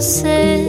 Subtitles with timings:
[0.00, 0.64] você.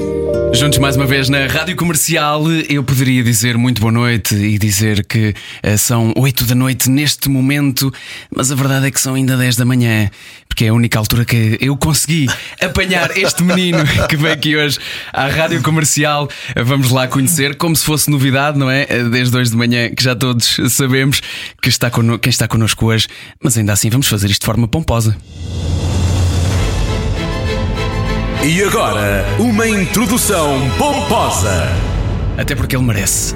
[0.55, 5.05] Juntos mais uma vez na Rádio Comercial, eu poderia dizer muito boa noite e dizer
[5.05, 7.93] que eh, são 8 da noite neste momento,
[8.35, 10.09] mas a verdade é que são ainda 10 da manhã,
[10.47, 12.27] porque é a única altura que eu consegui
[12.59, 13.77] apanhar este menino
[14.09, 14.79] que veio aqui hoje
[15.13, 16.27] à Rádio Comercial.
[16.65, 18.87] Vamos lá conhecer, como se fosse novidade, não é?
[18.89, 21.21] Eh, Desde hoje de manhã, que já todos sabemos
[21.61, 23.07] que está quem está connosco hoje,
[23.43, 25.15] mas ainda assim vamos fazer isto de forma pomposa.
[28.41, 31.67] E agora, uma introdução pomposa.
[32.37, 33.35] Até porque ele merece.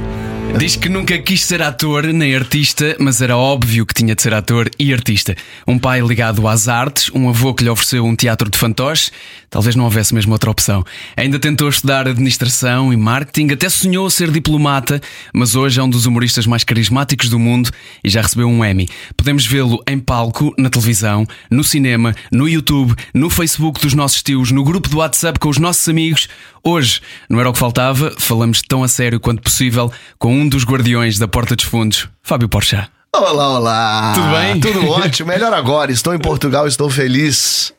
[0.57, 4.35] Diz que nunca quis ser ator nem artista, mas era óbvio que tinha de ser
[4.35, 5.35] ator e artista.
[5.67, 9.11] Um pai ligado às artes, um avô que lhe ofereceu um teatro de fantoches,
[9.49, 10.85] talvez não houvesse mesmo outra opção.
[11.17, 15.01] Ainda tentou estudar administração e marketing, até sonhou ser diplomata,
[15.33, 17.71] mas hoje é um dos humoristas mais carismáticos do mundo
[18.03, 18.87] e já recebeu um Emmy.
[19.17, 24.51] Podemos vê-lo em palco, na televisão, no cinema, no YouTube, no Facebook dos nossos tios,
[24.51, 26.29] no grupo do WhatsApp com os nossos amigos.
[26.65, 30.63] Hoje, não era o que faltava, falamos tão a sério quanto possível com um dos
[30.63, 32.89] guardiões da Porta dos Fundos, Fábio Porchat.
[33.13, 34.13] Olá, olá.
[34.15, 34.59] Tudo bem?
[34.61, 35.27] Tudo ótimo.
[35.29, 35.91] Melhor agora.
[35.91, 37.73] Estou em Portugal, estou feliz.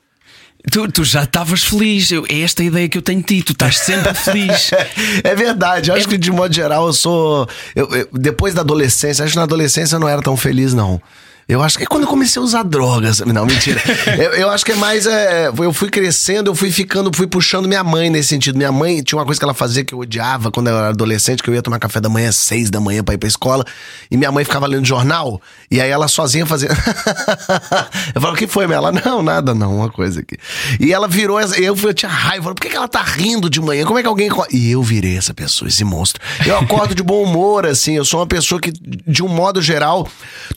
[0.70, 3.42] Tu, tu já estavas feliz, eu- é esta a ideia que eu tenho de ti,
[3.42, 4.70] tu estás sempre feliz.
[5.24, 5.88] É verdade.
[5.90, 7.48] Eu acho que de modo geral eu sou.
[7.74, 11.00] eu- eu- depois da adolescência, acho que na adolescência eu não era tão feliz, não.
[11.46, 13.20] Eu acho que é quando eu comecei a usar drogas.
[13.26, 13.80] Não, mentira.
[14.18, 15.06] eu, eu acho que é mais.
[15.06, 18.56] É, eu fui crescendo, eu fui ficando, fui puxando minha mãe nesse sentido.
[18.56, 21.42] Minha mãe tinha uma coisa que ela fazia que eu odiava quando eu era adolescente,
[21.42, 23.64] que eu ia tomar café da manhã às seis da manhã pra ir pra escola.
[24.10, 25.40] E minha mãe ficava lendo jornal.
[25.70, 26.70] E aí ela sozinha fazia.
[28.14, 28.76] eu falava, o que foi, minha?
[28.78, 30.36] Ela, não, nada, não, uma coisa aqui.
[30.80, 31.38] E ela virou.
[31.38, 32.54] essa- Eu, eu tinha raiva.
[32.54, 33.84] Por que, que ela tá rindo de manhã?
[33.84, 34.30] Como é que alguém.
[34.50, 36.22] E eu virei essa pessoa, esse monstro.
[36.46, 37.96] Eu acordo de bom humor, assim.
[37.96, 40.08] Eu sou uma pessoa que, de um modo geral,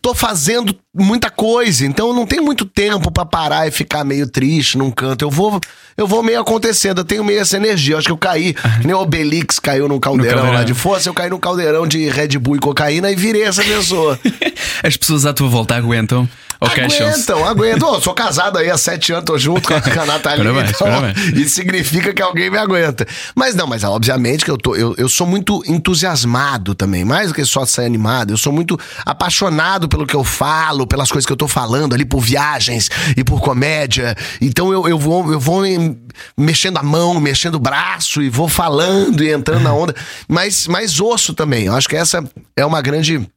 [0.01, 1.85] tô fazendo muita coisa.
[1.85, 5.23] Então eu não tenho muito tempo pra parar e ficar meio triste num canto.
[5.23, 5.59] Eu vou,
[5.95, 6.99] eu vou meio acontecendo.
[6.99, 7.95] Eu tenho meio essa energia.
[7.95, 8.55] Eu acho que eu caí.
[8.83, 10.59] Nem o Obelix caiu num caldeirão, caldeirão.
[10.59, 11.09] lá de força.
[11.09, 14.19] Eu caí num caldeirão de Red Bull e cocaína e virei essa pessoa.
[14.83, 16.27] As pessoas à tua volta aguentam
[17.05, 17.91] Aguentam, aguentam.
[17.91, 20.43] Ô, sou casado aí há sete anos, tô junto com a, com a Natalia.
[20.43, 21.17] Parabéns, então, parabéns.
[21.37, 23.05] Isso significa que alguém me aguenta.
[23.35, 27.03] Mas não, mas obviamente que eu, tô, eu, eu sou muito entusiasmado também.
[27.05, 31.11] Mais do que só ser animado, eu sou muito apaixonado pelo que eu falo, pelas
[31.11, 34.15] coisas que eu tô falando ali, por viagens e por comédia.
[34.41, 35.97] Então eu, eu vou, eu vou em-
[36.37, 39.95] mexendo a mão, mexendo o braço e vou falando e entrando na onda.
[40.27, 41.65] Mas, mas osso também.
[41.65, 42.23] Eu acho que essa
[42.55, 43.27] é uma grande.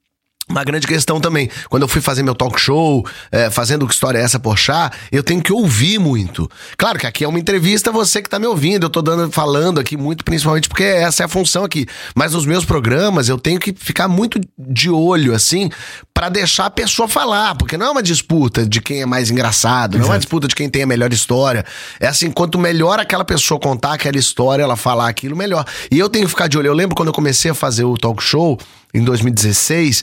[0.50, 1.48] Uma grande questão também.
[1.68, 4.90] Quando eu fui fazer meu talk show, é, fazendo que história é essa por chá,
[5.12, 6.50] eu tenho que ouvir muito.
[6.76, 9.78] Claro que aqui é uma entrevista, você que tá me ouvindo, eu tô dando, falando
[9.78, 11.86] aqui muito, principalmente porque essa é a função aqui.
[12.16, 15.70] Mas nos meus programas eu tenho que ficar muito de olho, assim,
[16.12, 17.54] pra deixar a pessoa falar.
[17.54, 20.56] Porque não é uma disputa de quem é mais engraçado, não é uma disputa de
[20.56, 21.64] quem tem a melhor história.
[22.00, 25.64] É assim, quanto melhor aquela pessoa contar aquela história, ela falar aquilo, melhor.
[25.92, 26.66] E eu tenho que ficar de olho.
[26.66, 28.58] Eu lembro quando eu comecei a fazer o talk show,
[28.92, 30.02] em 2016.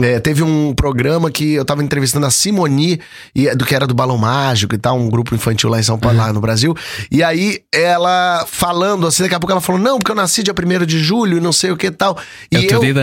[0.00, 2.98] É, teve um programa que eu tava entrevistando a Simoni,
[3.34, 5.98] e, do que era do Balão Mágico e tal, um grupo infantil lá em São
[5.98, 6.74] Paulo, lá no Brasil.
[7.10, 10.54] E aí ela falando assim, daqui a pouco ela falou: Não, porque eu nasci dia
[10.54, 12.16] 1 de julho e não sei o que tal.
[12.50, 12.58] É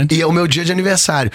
[0.10, 1.32] E, eu, e é o meu dia de aniversário.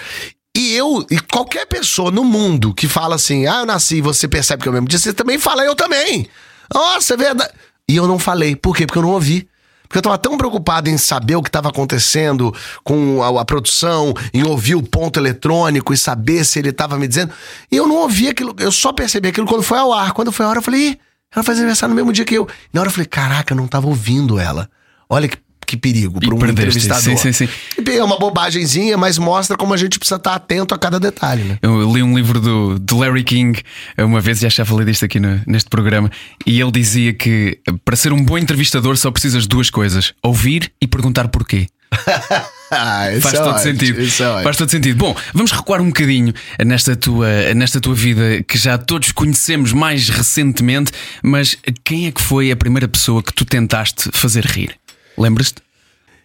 [0.57, 4.63] E eu, e qualquer pessoa no mundo que fala assim, ah, eu nasci, você percebe
[4.63, 6.29] que é o mesmo dia, você também fala, eu também.
[6.73, 7.51] Nossa, é verdade.
[7.89, 8.55] E eu não falei.
[8.55, 8.85] Por quê?
[8.85, 9.47] Porque eu não ouvi.
[9.87, 12.53] Porque eu tava tão preocupado em saber o que estava acontecendo
[12.83, 17.07] com a, a produção, em ouvir o ponto eletrônico e saber se ele tava me
[17.07, 17.31] dizendo.
[17.71, 20.11] E eu não ouvi aquilo, eu só percebi aquilo quando foi ao ar.
[20.11, 20.99] Quando foi a hora, eu falei, Ih,
[21.33, 22.47] ela faz aniversário no mesmo dia que eu.
[22.71, 24.69] Na hora eu falei, caraca, eu não tava ouvindo ela.
[25.09, 26.77] Olha que, que perigo para um perdeste.
[26.79, 27.17] entrevistador.
[27.17, 27.91] Sim, sim, sim.
[27.91, 31.59] É uma bobagemzinha, mas mostra como a gente precisa estar atento a cada detalhe, né?
[31.61, 33.61] Eu li um livro do, do Larry King
[33.97, 36.09] uma vez, já já falei disto aqui no- neste programa,
[36.45, 40.71] e ele dizia que para ser um bom entrevistador só precisas de duas coisas: ouvir
[40.81, 41.67] e perguntar porquê.
[42.71, 43.99] Ah, Faz é todo sentido.
[44.01, 44.43] É ótimo.
[44.43, 44.97] Faz todo sentido.
[44.97, 46.33] Bom, vamos recuar um bocadinho
[46.65, 50.91] nesta tua, nesta tua vida que já todos conhecemos mais recentemente,
[51.23, 54.75] mas quem é que foi a primeira pessoa que tu tentaste fazer rir?
[55.17, 55.63] Lembras-te?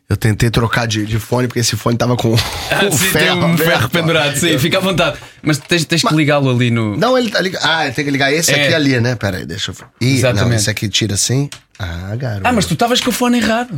[0.09, 2.35] Eu tentei trocar de, de fone porque esse fone tava com
[2.69, 3.69] Ah, o sim, ferro, um aberto.
[3.71, 5.19] ferro pendurado, sim, fica à vontade.
[5.41, 6.97] Mas tens, tens que ligá-lo ali no.
[6.97, 7.63] Não, ele tá ligado.
[7.65, 8.65] Ah, tem que ligar esse É.
[8.65, 9.15] aqui ali, né?
[9.15, 9.77] Pera aí, deixa eu.
[10.01, 10.49] Ih, Exatamente.
[10.49, 11.49] não, esse aqui tira assim.
[11.79, 12.43] Ah, garoto.
[12.45, 13.71] Ah, mas tu estavas com o fone errado.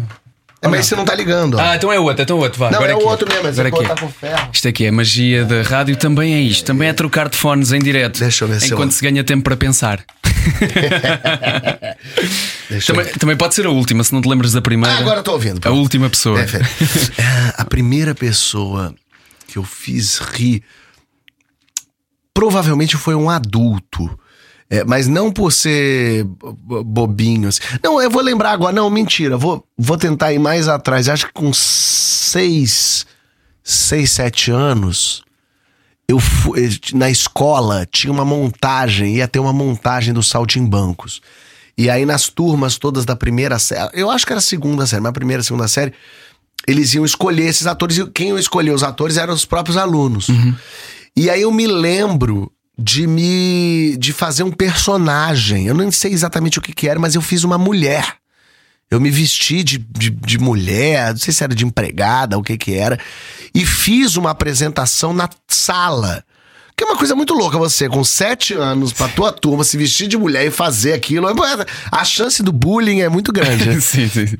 [0.62, 1.58] É, mas você não tá ligando.
[1.58, 2.58] Ah, então é outro, então é outro.
[2.60, 3.48] Vá, não, agora é o outro mesmo.
[3.48, 3.88] Esse Agora pô, aqui.
[3.88, 4.48] tá com ferro.
[4.52, 6.64] Isto aqui é a magia da rádio, também é isto.
[6.64, 8.20] Também é trocar de fones em direto.
[8.20, 10.00] Deixa eu ver se Enquanto eu- se ganha tempo para pensar.
[12.86, 14.96] Também, também pode ser a última, se não te lembras da primeira.
[14.96, 15.66] Ah, agora tô ouvindo.
[15.66, 16.40] A última pessoa.
[16.40, 16.46] É.
[17.20, 18.94] É, a primeira pessoa
[19.46, 20.62] que eu fiz rir
[22.34, 24.18] provavelmente foi um adulto.
[24.74, 27.48] É, mas não por ser bo- bobinho.
[27.50, 27.60] assim.
[27.84, 28.72] Não, eu vou lembrar agora.
[28.72, 29.36] Não, mentira.
[29.36, 31.10] Vou, vou tentar ir mais atrás.
[31.10, 33.04] Acho que com seis,
[33.62, 35.22] seis, sete anos,
[36.08, 41.20] eu fui, na escola tinha uma montagem, ia ter uma montagem dos saltimbancos.
[41.76, 45.02] E aí nas turmas todas da primeira série, eu acho que era a segunda série,
[45.02, 45.92] mas a primeira, segunda série,
[46.66, 50.28] eles iam escolher esses atores e quem ia escolher os atores eram os próprios alunos.
[51.16, 55.66] E aí eu me lembro de me de fazer um personagem.
[55.66, 58.16] Eu nem sei exatamente o que que era, mas eu fiz uma mulher.
[58.90, 62.58] Eu me vesti de, de, de mulher, não sei se era de empregada, o que
[62.58, 62.98] que era,
[63.54, 66.22] e fiz uma apresentação na sala.
[66.76, 70.08] Que é uma coisa muito louca você, com sete anos, pra tua turma, se vestir
[70.08, 71.26] de mulher e fazer aquilo.
[71.90, 73.80] A chance do bullying é muito grande, né?
[73.80, 74.36] sim, sim.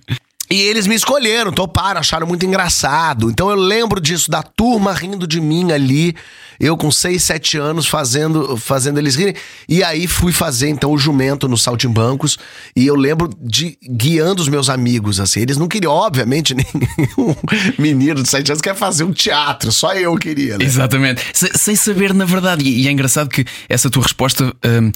[0.51, 3.31] E eles me escolheram, toparam, acharam muito engraçado.
[3.31, 6.15] Então eu lembro disso, da turma rindo de mim ali,
[6.63, 9.35] eu com 6, 7 anos fazendo, fazendo eles rirem.
[9.69, 12.39] E aí fui fazer então o jumento nos saltimbancos.
[12.77, 15.41] E eu lembro de guiando os meus amigos, assim.
[15.41, 17.35] Eles não queriam, obviamente, nenhum
[17.79, 20.65] menino de 7 anos quer fazer um teatro, só eu queria, né?
[20.65, 21.21] Exatamente.
[21.35, 24.93] Se- sem saber, na verdade, e e é engraçado que essa tua resposta hum,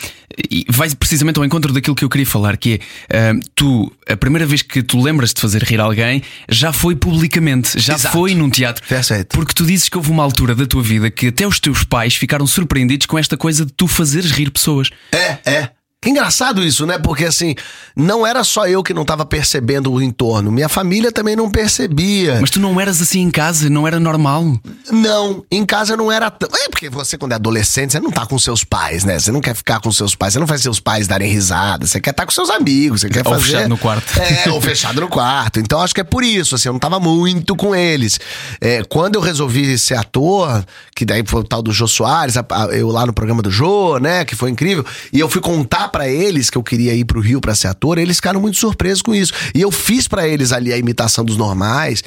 [0.69, 4.45] vai precisamente ao encontro daquilo que eu queria falar, que é hum, tu, a primeira
[4.47, 8.13] vez que tu lembras de fazer rir alguém, já foi publicamente, já Exato.
[8.17, 8.85] foi num teatro.
[8.89, 9.29] Perfeito.
[9.37, 12.15] Porque tu dizes que houve uma altura da tua vida que até os teus pais
[12.15, 14.91] ficaram surpreendidos com esta coisa de tu fazeres rir pessoas.
[15.13, 15.71] É, é.
[16.07, 16.99] Engraçado isso, né?
[16.99, 17.55] Porque assim,
[17.95, 22.39] não era só eu que não tava percebendo o entorno, minha família também não percebia.
[22.41, 24.59] Mas tu não eras assim em casa, não era normal.
[24.91, 26.49] Não, em casa não era tão.
[26.65, 29.19] É porque você, quando é adolescente, você não tá com seus pais, né?
[29.19, 32.01] Você não quer ficar com seus pais, você não faz seus pais darem risada, você
[32.01, 33.45] quer estar com seus amigos, você quer Ou fazer.
[33.45, 34.21] fechado no quarto.
[34.21, 35.59] É, ou fechado no quarto.
[35.61, 38.21] Então acho que é por isso, assim, eu não tava muito com eles.
[38.61, 40.65] É, quando eu resolvi ser ator,
[40.95, 42.35] que daí foi o tal do Jô Soares,
[42.73, 44.25] eu lá no programa do Jô, né?
[44.25, 44.85] Que foi incrível.
[45.13, 47.97] E eu fui contar pra eles que eu queria ir pro Rio pra ser ator,
[47.97, 49.33] eles ficaram muito surpresos com isso.
[49.55, 52.05] E eu fiz pra eles ali a imitação dos normais.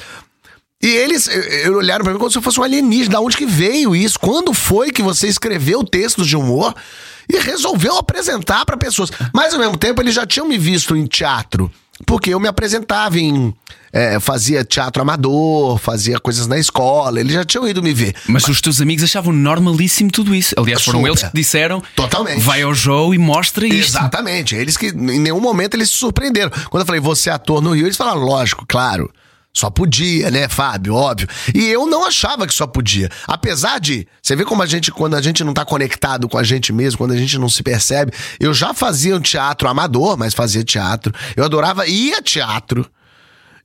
[0.80, 3.14] E eles eu, eu olharam pra mim como se eu fosse um alienígena.
[3.14, 4.16] Da onde que veio isso?
[4.16, 6.72] Quando foi que você escreveu textos de humor
[7.28, 9.10] e resolveu apresentar pra pessoas?
[9.34, 11.68] Mas ao mesmo tempo eles já tinham me visto em teatro.
[12.06, 13.52] Porque eu me apresentava em.
[13.92, 18.14] É, fazia teatro amador, fazia coisas na escola, eles já tinham ido me ver.
[18.26, 20.54] Mas os teus amigos achavam normalíssimo tudo isso.
[20.56, 21.10] Aliás, foram Super.
[21.10, 22.40] eles que disseram: Totalmente.
[22.40, 23.96] vai ao jogo e mostra isto.
[23.96, 24.54] Exatamente.
[24.54, 26.50] Eles que em nenhum momento eles se surpreenderam.
[26.70, 29.10] Quando eu falei, você é ator no Rio, eles falaram, lógico, claro.
[29.52, 30.94] Só podia, né, Fábio?
[30.94, 31.28] Óbvio.
[31.52, 33.10] E eu não achava que só podia.
[33.26, 34.06] Apesar de.
[34.22, 36.98] Você vê como a gente, quando a gente não tá conectado com a gente mesmo,
[36.98, 38.12] quando a gente não se percebe.
[38.38, 41.12] Eu já fazia um teatro amador, mas fazia teatro.
[41.34, 42.88] Eu adorava ir a teatro.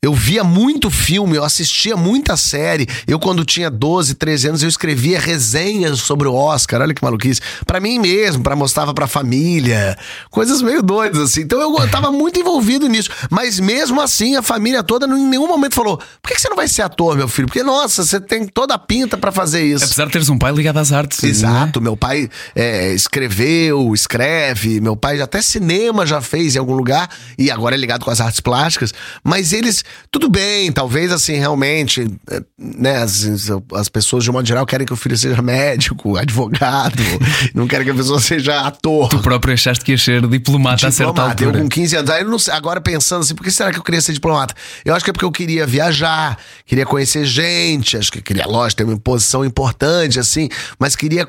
[0.01, 2.87] Eu via muito filme, eu assistia muita série.
[3.07, 6.81] Eu, quando tinha 12, 13 anos, eu escrevia resenhas sobre o Oscar.
[6.81, 7.41] Olha que maluquice.
[7.65, 9.97] Pra mim mesmo, pra mostrava pra família.
[10.29, 11.41] Coisas meio doidas, assim.
[11.41, 13.09] Então eu tava muito envolvido nisso.
[13.29, 16.55] Mas mesmo assim, a família toda em nenhum momento falou: por que que você não
[16.55, 17.47] vai ser ator, meu filho?
[17.47, 19.85] Porque, nossa, você tem toda a pinta pra fazer isso.
[19.85, 21.21] Apesar de teres um pai ligado às artes.
[21.21, 21.31] não é?
[21.31, 27.09] Exato, meu pai é, escreveu, escreve, meu pai até cinema já fez em algum lugar
[27.37, 32.07] e agora é ligado com as artes plásticas, mas eles, tudo bem, talvez assim, realmente,
[32.31, 33.27] é, né, as,
[33.73, 37.01] as pessoas de um modo geral querem que o filho seja médico, advogado,
[37.53, 39.09] não querem que a pessoa seja ator.
[39.09, 41.43] Tu próprio achaste que ia ser diplomata, a certa Diplomata.
[41.43, 41.63] Eu altura.
[41.63, 42.11] com 15 anos.
[42.11, 44.53] Aí eu não agora pensando assim, por que será que eu queria ser diplomata?
[44.83, 48.77] Eu acho que é porque eu queria viajar, queria conhecer gente, acho que queria, lógico,
[48.77, 50.49] ter uma posição importante, assim,
[50.79, 51.27] mas queria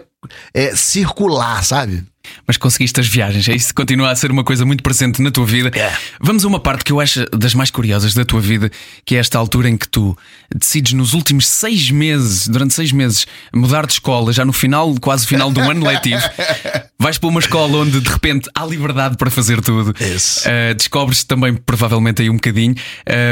[0.52, 2.04] é, circular, sabe?
[2.47, 5.47] Mas conseguiste as viagens, é isso continua a ser uma coisa muito presente na tua
[5.47, 5.71] vida.
[5.76, 5.92] É.
[6.21, 8.71] Vamos a uma parte que eu acho das mais curiosas da tua vida,
[9.04, 10.16] que é esta altura em que tu
[10.54, 15.26] decides nos últimos seis meses, durante seis meses, mudar de escola, já no final, quase
[15.26, 16.23] final do ano letivo.
[16.99, 19.90] Vais para uma escola onde de repente há liberdade para fazer tudo.
[19.90, 22.75] Uh, descobres também, provavelmente, aí um bocadinho.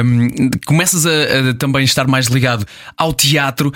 [0.04, 1.10] Um, começas a,
[1.50, 3.72] a também estar mais ligado ao teatro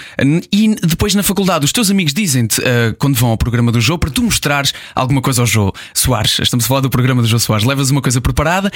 [0.52, 3.98] e depois na faculdade os teus amigos dizem-te, uh, quando vão ao programa do Jô,
[3.98, 4.74] para tu mostrares
[5.08, 6.38] alguma coisa ao Jô Soares.
[6.38, 7.66] Estamos a falar do programa do Jô Soares.
[7.66, 8.70] Levas uma coisa preparada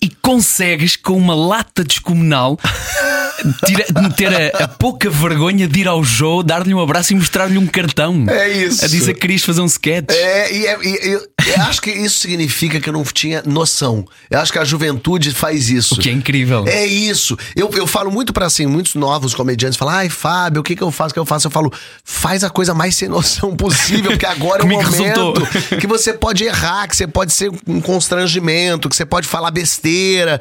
[0.00, 2.58] e consegues, com uma lata descomunal,
[3.66, 3.86] tira-
[4.16, 7.66] ter a, a pouca vergonha de ir ao Jô, dar-lhe um abraço e mostrar-lhe um
[7.66, 8.24] cartão.
[8.28, 8.84] É isso.
[8.84, 10.10] A dizer que querias fazer um sketch.
[10.10, 14.04] É, e, é- e- e Eu acho que isso significa que eu não tinha noção.
[14.30, 15.94] Eu acho que a juventude faz isso.
[15.94, 16.64] O que é incrível.
[16.68, 17.36] É isso.
[17.56, 20.82] Eu, eu falo muito pra assim, muitos novos comediantes falam, ai, Fábio, o que, que
[20.82, 21.10] eu faço?
[21.10, 21.46] O que eu faço?
[21.46, 21.72] Eu falo,
[22.04, 25.78] faz a coisa mais sem noção possível, porque agora é o momento resultou.
[25.78, 29.87] que você pode errar, que você pode ser um constrangimento, que você pode falar besteira.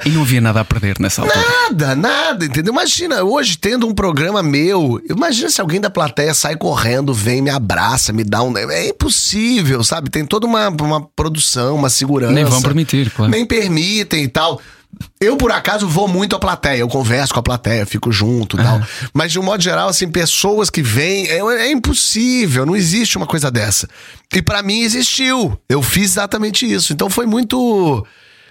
[0.06, 1.46] E não havia nada a perder nessa altura.
[1.70, 2.74] Nada, nada, entendeu?
[2.74, 7.50] Imagina, hoje tendo um programa meu, imagina se alguém da plateia sai correndo, vem, me
[7.50, 8.58] abraça, me dá um.
[8.58, 10.10] É impossível, sabe?
[10.10, 12.34] Tem toda uma, uma produção, uma segurança.
[12.34, 13.32] Nem vão permitir, claro.
[13.32, 14.62] Nem permitem e tal.
[15.20, 16.77] Eu, por acaso, vou muito à plateia.
[16.77, 18.82] Eu converso com a plateia, fico junto e tal.
[19.13, 21.27] Mas, de um modo geral, assim, pessoas que vêm.
[21.27, 23.88] É, é impossível, não existe uma coisa dessa.
[24.34, 25.60] E pra mim existiu.
[25.68, 26.94] Eu fiz exatamente isso.
[26.94, 28.06] Então foi muito.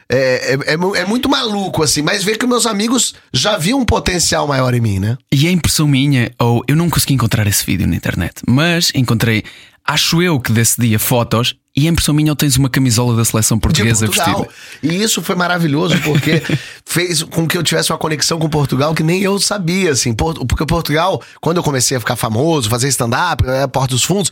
[0.08, 3.84] É, é, é é muito maluco, assim, mas ver que meus amigos já viam um
[3.84, 5.16] potencial maior em mim, né?
[5.32, 9.42] E é impressão minha, ou eu não consegui encontrar esse vídeo na internet, mas encontrei,
[9.84, 13.24] acho eu que desse dia, fotos, e é impressão minha, ou tens uma camisola da
[13.24, 14.48] seleção portuguesa vestida.
[14.82, 16.40] E isso foi maravilhoso porque
[16.86, 20.14] fez com que eu tivesse uma conexão com Portugal que nem eu sabia, assim.
[20.14, 24.30] Por- Porque Portugal, quando eu comecei a ficar famoso, fazer stand-up, é, Porta dos Fundos.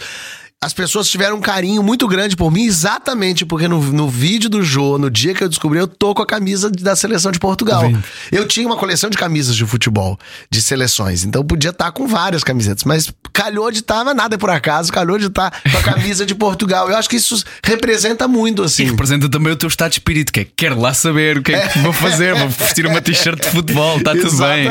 [0.63, 4.63] As pessoas tiveram um carinho muito grande por mim, exatamente porque no, no vídeo do
[4.63, 7.83] Jô, no dia que eu descobri, eu tô com a camisa da seleção de Portugal.
[7.83, 8.03] Vendo.
[8.33, 10.19] Eu tinha uma coleção de camisas de futebol,
[10.51, 14.39] de seleções, então podia estar com várias camisetas, mas calhou de estar, mas nada é
[14.39, 16.89] por acaso, calhou de estar com a camisa de Portugal.
[16.89, 18.85] Eu acho que isso representa muito, E assim.
[18.85, 21.69] representa também o teu estado de espírito, que é quero lá saber o que é
[21.69, 24.67] que vou fazer, vou vestir uma t-shirt de futebol, está tudo bem.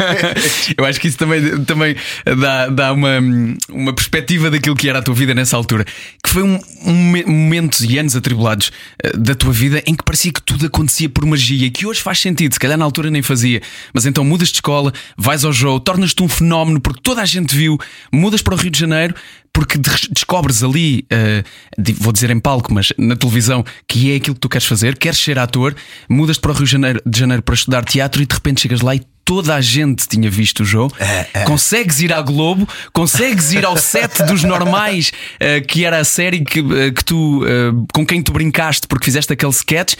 [0.76, 1.96] Eu acho que isso também, também
[2.40, 3.18] dá, dá uma,
[3.68, 5.84] uma perspectiva daquilo que era a tua vida nessa altura.
[6.22, 7.48] Que foi um, um
[7.88, 8.70] e anos atribulados
[9.02, 12.18] eh, da tua vida em que parecia que tudo acontecia por magia que hoje faz
[12.18, 13.62] sentido, se calhar na altura nem fazia.
[13.94, 17.54] Mas então mudas de escola, vais ao jogo, tornas-te um fenómeno porque toda a gente
[17.56, 17.78] viu,
[18.12, 19.14] mudas para o Rio de Janeiro.
[19.50, 21.04] Porque de- descobres ali,
[21.76, 24.96] di- vou dizer em palco, mas na televisão, que é aquilo que tu queres fazer,
[24.96, 25.74] queres ser ator,
[26.08, 28.82] mudas para o Rio de Janeiro, de Janeiro para estudar teatro e de repente chegas
[28.82, 30.96] lá e toda a gente tinha visto o jogo.
[31.44, 36.42] Consegues ir à Globo, consegues ir ao set dos normais, eh, que era a série
[36.42, 39.96] que, eh, que tu, eh, com quem tu brincaste porque fizeste aquele sketch,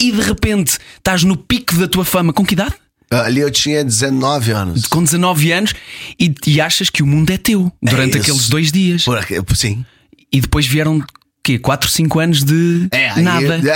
[0.00, 2.32] e de repente estás no pico da tua fama.
[2.32, 2.72] Com que idade?
[3.10, 4.86] Ali eu tinha 19 anos.
[4.86, 5.74] Com 19 anos
[6.18, 9.04] e, e achas que o mundo é teu durante É aqueles dois dias.
[9.04, 9.18] Por
[9.54, 9.84] sim.
[10.32, 11.04] E depois vieram
[11.44, 11.58] quê?
[11.58, 13.60] 4, 5 anos de É, nada.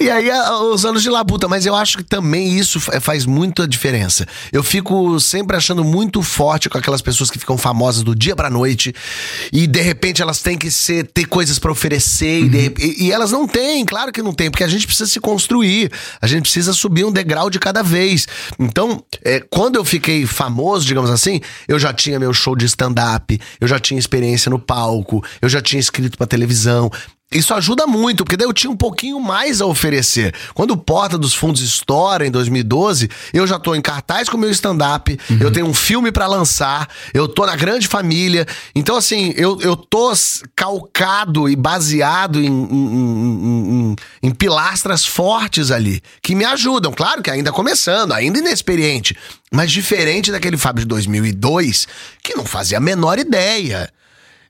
[0.00, 3.24] e aí a- os anos de labuta, mas eu acho que também isso fa- faz
[3.24, 4.26] muita diferença.
[4.52, 8.50] Eu fico sempre achando muito forte com aquelas pessoas que ficam famosas do dia pra
[8.50, 8.94] noite
[9.52, 13.12] e de repente elas têm que ser ter coisas pra oferecer e, de e- e
[13.12, 16.42] elas não têm, claro que não tem, porque a gente precisa se construir, a gente
[16.42, 18.26] precisa subir um degrau de cada vez.
[18.58, 23.38] Então, é, quando eu fiquei famoso, digamos assim, eu já tinha meu show de stand-up,
[23.60, 26.90] eu já tinha experiência no palco, eu já tinha escrito pra televisão.
[27.32, 30.32] Isso ajuda muito, porque daí eu tinha um pouquinho mais a oferecer.
[30.54, 34.40] Quando o Porta dos Fundos estoura em 2012, eu já tô em cartaz com o
[34.40, 38.46] meu stand-up, eu tenho um filme pra lançar, eu tô na grande família.
[38.76, 40.12] Então, assim, eu, eu tô
[40.54, 46.92] calcado e baseado em, em- em- em- em pilastras fortes ali, que me ajudam.
[46.92, 49.16] Claro que ainda começando, ainda inexperiente,
[49.52, 51.86] mas diferente daquele Fábio de 2002,
[52.22, 53.90] que não fazia a menor ideia.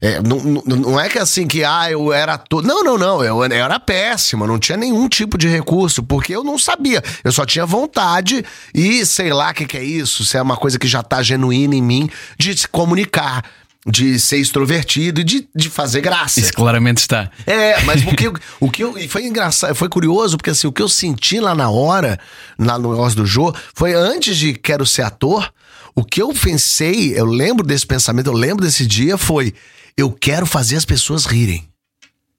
[0.00, 2.62] É, não, não- é que assim que ah, eu era ator.
[2.62, 3.24] Não, não, não.
[3.24, 7.02] Eu, eu era péssimo, eu não tinha nenhum tipo de recurso, porque eu não sabia.
[7.24, 10.56] Eu só tinha vontade e sei lá o que, que é isso, se é uma
[10.56, 13.42] coisa que já tá genuína em mim, de se comunicar,
[13.86, 16.40] de ser extrovertido e de, de fazer graça.
[16.40, 17.30] Isso claramente está.
[17.46, 20.72] É, mas o que, o que eu, e foi engraçado, foi curioso, porque assim, o
[20.72, 22.18] que eu senti lá na hora,
[22.58, 25.50] lá no negócio do Jô, foi antes de quero ser ator,
[25.96, 29.54] o que eu pensei, eu lembro desse pensamento, eu lembro desse dia, foi
[29.96, 31.66] eu quero fazer as pessoas rirem.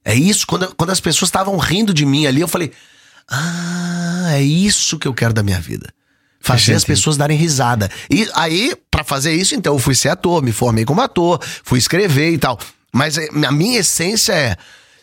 [0.06, 2.72] É isso, quando, quando as pessoas estavam rindo de mim ali, eu falei,
[3.28, 5.92] ah, é isso que eu quero da minha vida.
[6.40, 7.90] Fazer as pessoas darem risada.
[8.10, 11.80] E aí, pra fazer isso, então, eu fui ser ator, me formei como ator, fui
[11.80, 12.58] escrever e tal.
[12.94, 14.56] Mas eh, a minha essência é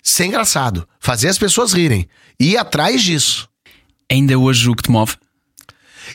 [0.02, 2.08] ser engraçado, fazer as pessoas rirem.
[2.40, 3.48] E ir atrás disso.
[4.10, 5.16] Ainda hoje o que te move?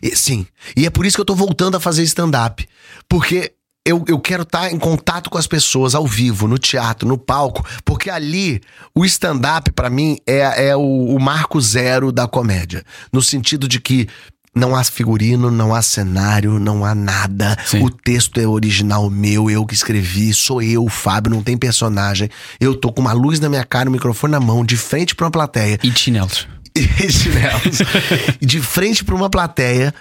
[0.02, 0.46] E- sim.
[0.76, 2.68] E é por isso que eu tô voltando a fazer stand-up.
[3.08, 3.54] Porque
[3.86, 7.66] eu, eu quero estar em contato com as pessoas ao vivo, no teatro, no palco.
[7.84, 8.62] Porque ali,
[8.94, 10.82] o stand-up, pra mim, é, é o,
[11.16, 12.84] o marco zero da comédia.
[13.12, 14.08] No sentido de que.
[14.56, 17.56] Não há figurino, não há cenário, não há nada.
[17.68, 17.84] Sim.
[17.84, 22.30] O texto é original meu, eu que escrevi, sou eu, o Fábio, não tem personagem.
[22.60, 25.28] Eu tô com uma luz na minha cara, um microfone na mão, de frente pra
[25.28, 26.48] uma plateia E chinelos.
[26.80, 27.80] E chinelos,
[28.40, 29.94] de frente pra uma plateia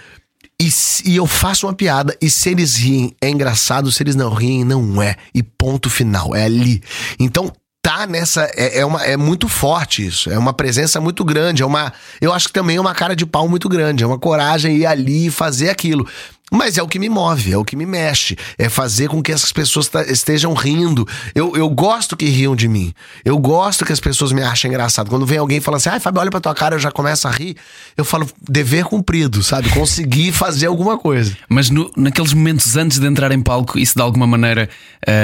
[0.60, 0.68] e,
[1.04, 4.64] e eu faço uma piada e se eles riem é engraçado, se eles não riem
[4.64, 6.82] não é e ponto final, é ali.
[7.18, 7.52] Então
[7.88, 8.42] tá nessa.
[8.54, 10.30] É, é, uma, é muito forte isso.
[10.30, 11.62] É uma presença muito grande.
[11.62, 11.92] É uma.
[12.20, 14.04] Eu acho que também é uma cara de pau muito grande.
[14.04, 16.06] É uma coragem ir ali e fazer aquilo.
[16.50, 18.36] Mas é o que me move, é o que me mexe.
[18.56, 21.06] É fazer com que essas pessoas estejam rindo.
[21.34, 22.92] Eu, eu gosto que riam de mim.
[23.24, 25.10] Eu gosto que as pessoas me achem engraçado.
[25.10, 27.28] Quando vem alguém e fala assim, ai, Fábio, olha pra tua cara, eu já começo
[27.28, 27.56] a rir.
[27.96, 29.68] Eu falo, dever cumprido, sabe?
[29.70, 31.36] Conseguir fazer alguma coisa.
[31.48, 34.68] Mas no, naqueles momentos antes de entrar em palco, isso de alguma maneira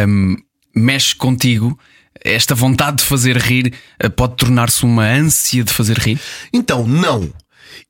[0.08, 0.36] um,
[0.74, 1.78] mexe contigo?
[2.24, 6.18] esta vontade de fazer rir eh, pode tornar-se uma ânsia de fazer rir?
[6.52, 7.30] Então, não.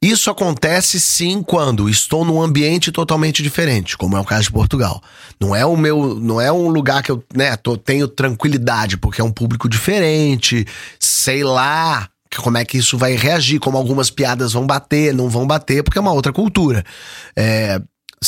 [0.00, 5.02] Isso acontece sim quando estou num ambiente totalmente diferente, como é o caso de Portugal.
[5.40, 9.20] Não é o meu, não é um lugar que eu, né, tô, tenho tranquilidade, porque
[9.20, 10.66] é um público diferente,
[10.98, 15.46] sei lá, como é que isso vai reagir, como algumas piadas vão bater, não vão
[15.46, 16.84] bater, porque é uma outra cultura.
[17.36, 17.80] É,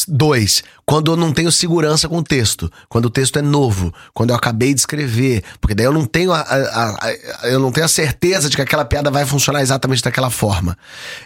[0.06, 4.30] Dois, quando eu não tenho segurança com o texto, quando o texto é novo, quando
[4.30, 7.08] eu acabei de escrever, porque daí eu não tenho a, a,
[7.42, 10.76] a eu não tenho a certeza de que aquela piada vai funcionar exatamente daquela forma.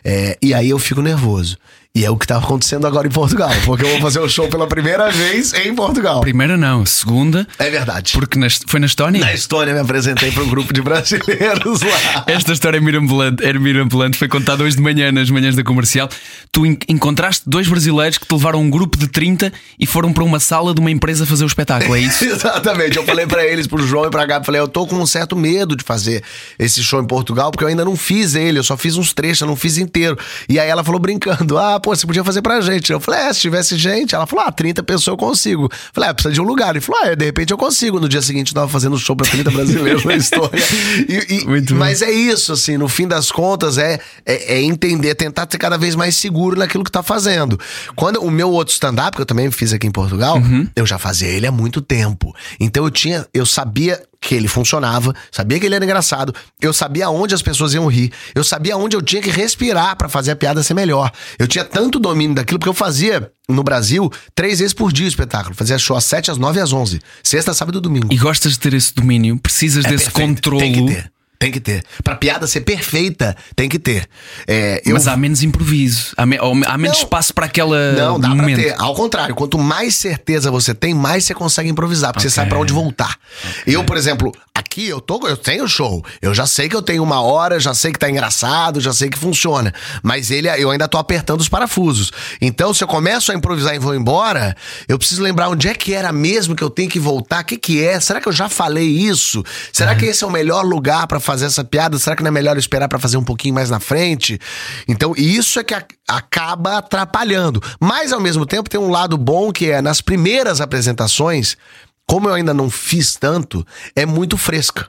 [0.04, 1.56] É, e aí eu fico nervoso.
[1.92, 4.46] E é o que tá acontecendo agora em Portugal, porque eu vou fazer o show
[4.46, 6.20] pela primeira vez em Portugal.
[6.20, 7.44] Primeira não, segunda.
[7.58, 8.12] É verdade.
[8.12, 9.20] Porque na, foi na Estónia?
[9.20, 12.24] Na Estónia me apresentei para um grupo de brasileiros lá.
[12.28, 16.08] Esta história é mirabolante, era mirabolante, foi contada hoje de manhã, nas manhãs da comercial.
[16.52, 20.38] Tu encontraste dois brasileiros que te levaram um grupo de 30 e foram para uma
[20.38, 22.22] sala de uma empresa fazer o espetáculo, é isso?
[22.30, 22.98] Exatamente.
[22.98, 25.34] Eu falei para eles, pro João e pra Gabi, falei, eu tô com um certo
[25.34, 26.22] medo de fazer
[26.56, 29.40] esse show em Portugal, porque eu ainda não fiz ele, eu só fiz uns trechos,
[29.40, 30.16] eu não fiz inteiro.
[30.48, 32.92] E aí ela falou brincando, ah, pô, você podia fazer pra gente.
[32.92, 35.64] Eu falei, é, se tivesse gente, ela falou, ah, 30 pessoas eu consigo.
[35.64, 36.70] Eu falei, é, precisa de um lugar.
[36.70, 37.98] Ele falou, ah, de repente eu consigo.
[37.98, 40.62] No dia seguinte, eu tava fazendo show pra 30 brasileiros na história.
[41.08, 45.46] E, e, mas é isso, assim, no fim das contas, é, é, é, entender, tentar
[45.50, 47.58] ser cada vez mais seguro naquilo que tá fazendo.
[47.96, 50.68] Quando o meu outro stand-up, que eu também fiz aqui em Portugal, uhum.
[50.76, 52.34] eu já fazia ele há muito tempo.
[52.58, 57.08] Então eu tinha, eu sabia que ele funcionava, sabia que ele era engraçado, eu sabia
[57.08, 60.36] onde as pessoas iam rir, eu sabia onde eu tinha que respirar para fazer a
[60.36, 61.10] piada ser melhor.
[61.38, 65.08] Eu tinha tanto domínio daquilo, porque eu fazia no Brasil três vezes por dia o
[65.08, 65.54] espetáculo.
[65.54, 67.00] Fazia show às sete, às nove e às onze.
[67.22, 68.08] Sexta, sábado e domingo.
[68.10, 69.38] E gostas de ter esse domínio?
[69.38, 70.28] Precisas é desse perfeito.
[70.28, 70.60] controle?
[70.60, 71.12] Tem que ter.
[71.40, 71.82] Tem que ter.
[72.04, 74.06] Pra piada ser perfeita, tem que ter.
[74.46, 74.92] É, eu...
[74.92, 76.12] Mas há menos improviso.
[76.14, 76.36] Há, me...
[76.36, 77.92] há menos não, espaço para aquela.
[77.92, 78.60] Não, dá momento.
[78.60, 78.78] pra ter.
[78.78, 82.30] Ao contrário, quanto mais certeza você tem, mais você consegue improvisar, porque okay.
[82.30, 83.16] você sabe para onde voltar.
[83.62, 83.74] Okay.
[83.74, 86.04] Eu, por exemplo, aqui eu tô, eu tenho show.
[86.20, 89.08] Eu já sei que eu tenho uma hora, já sei que tá engraçado, já sei
[89.08, 89.72] que funciona.
[90.02, 92.12] Mas ele, eu ainda tô apertando os parafusos.
[92.42, 94.54] Então, se eu começo a improvisar e vou embora,
[94.86, 97.40] eu preciso lembrar onde é que era mesmo que eu tenho que voltar.
[97.40, 97.98] O que, que é?
[97.98, 99.42] Será que eu já falei isso?
[99.72, 101.96] Será que esse é o melhor lugar para fazer essa piada?
[101.96, 104.38] Será que não é melhor esperar para fazer um pouquinho mais na frente?
[104.88, 107.62] Então, isso é que a, acaba atrapalhando.
[107.78, 111.56] Mas, ao mesmo tempo, tem um lado bom que é nas primeiras apresentações,
[112.04, 113.64] como eu ainda não fiz tanto,
[113.94, 114.88] é muito fresca.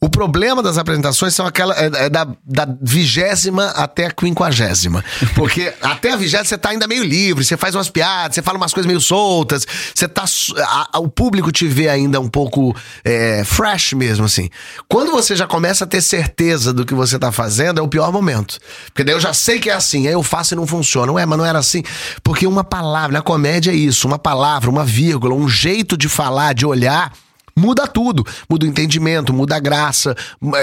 [0.00, 5.04] O problema das apresentações são aquela é, é da, da vigésima até a quinquagésima.
[5.34, 8.58] Porque até a vigésima você tá ainda meio livre, você faz umas piadas, você fala
[8.58, 10.24] umas coisas meio soltas, você tá.
[10.58, 14.50] A, a, o público te vê ainda um pouco é, fresh mesmo, assim.
[14.88, 18.12] Quando você já começa a ter certeza do que você tá fazendo, é o pior
[18.12, 18.58] momento.
[18.86, 21.12] Porque daí eu já sei que é assim, aí eu faço e não funciona.
[21.12, 21.82] Ué, mas não era assim.
[22.22, 26.52] Porque uma palavra, na comédia é isso, uma palavra, uma vírgula, um jeito de falar,
[26.52, 27.12] de olhar
[27.56, 28.24] muda tudo.
[28.48, 30.14] Muda o entendimento, muda a graça.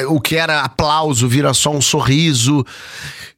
[0.10, 2.66] O que era aplauso vira só um sorriso.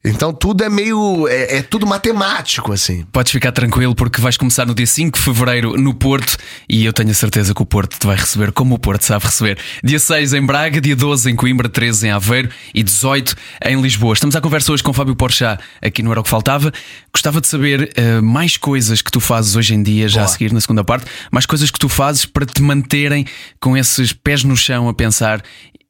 [0.06, 1.26] Então tudo é meio.
[1.26, 3.04] É, é, tudo matemático, assim.
[3.10, 6.36] Podes ficar tranquilo porque vais começar no dia 5 de fevereiro no Porto
[6.68, 9.24] e eu tenho a certeza que o Porto te vai receber como o Porto sabe
[9.24, 9.58] receber.
[9.82, 14.14] Dia 6 em Braga, dia 12 em Coimbra, 13 em Aveiro e 18 em Lisboa.
[14.14, 16.72] Estamos à conversa hoje com Fábio Porchat aqui no Era o que Faltava.
[17.12, 20.26] Gostava de saber uh, mais coisas que tu fazes hoje em dia, já Boa.
[20.26, 23.26] a seguir na segunda parte, mais coisas que tu fazes para te manterem
[23.58, 25.42] com esses pés no chão a pensar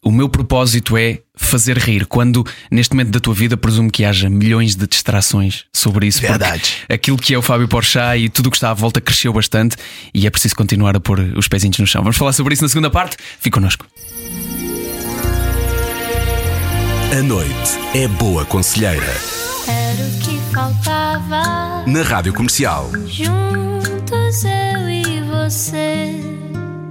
[0.06, 2.06] o meu propósito é fazer rir.
[2.06, 6.20] Quando neste momento da tua vida presumo que haja milhões de distrações sobre isso.
[6.20, 6.76] Verdade.
[6.88, 9.76] Aquilo que é o Fábio Porchat e tudo o que está à volta cresceu bastante
[10.14, 12.04] e é preciso continuar a pôr os pezinhos no chão.
[12.04, 13.16] Vamos falar sobre isso na segunda parte.
[13.40, 13.84] Fique connosco.
[17.10, 17.52] A noite
[17.92, 19.12] é boa conselheira.
[19.66, 21.84] Era o que faltava.
[21.84, 22.92] Na rádio comercial.
[23.08, 26.45] Juntos eu e você.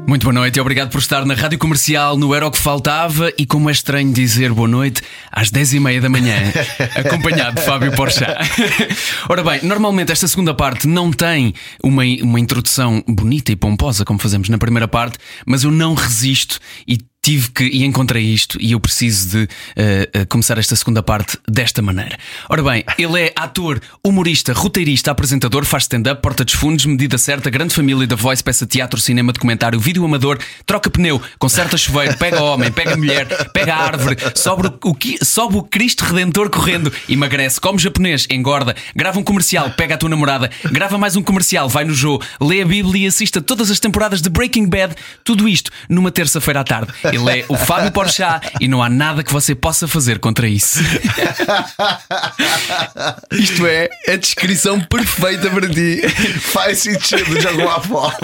[0.07, 3.33] Muito boa noite e obrigado por estar na Rádio Comercial no Era o que Faltava
[3.39, 6.35] e como é estranho dizer boa noite às 10 e meia da manhã,
[6.95, 8.37] acompanhado de Fábio Porchat.
[9.27, 14.19] Ora bem, normalmente esta segunda parte não tem uma, uma introdução bonita e pomposa como
[14.19, 18.73] fazemos na primeira parte, mas eu não resisto e tive que e encontrei isto e
[18.73, 22.19] eu preciso de uh, começar esta segunda parte desta maneira.
[22.47, 27.49] Ora bem, ele é ator, humorista, roteirista, apresentador, faz stand-up, porta dos fundos, medida certa,
[27.49, 32.43] grande família da voz, peça teatro, cinema, documentário, vídeo amador, troca pneu, conserta chuveiro, pega
[32.43, 38.27] homem, pega mulher, pega árvore, sobe o, sobe o Cristo Redentor correndo, emagrece, come japonês,
[38.29, 42.23] engorda, grava um comercial, pega a tua namorada, grava mais um comercial, vai no jogo,
[42.39, 46.59] lê a Bíblia e assista todas as temporadas de Breaking Bad, tudo isto numa terça-feira
[46.59, 46.93] à tarde.
[47.15, 50.79] Ele é o Fábio Porchat e não há nada que você possa fazer contra isso.
[53.31, 56.01] Isto é a descrição perfeita para ti.
[56.39, 58.17] Faz sentido de alguma forma.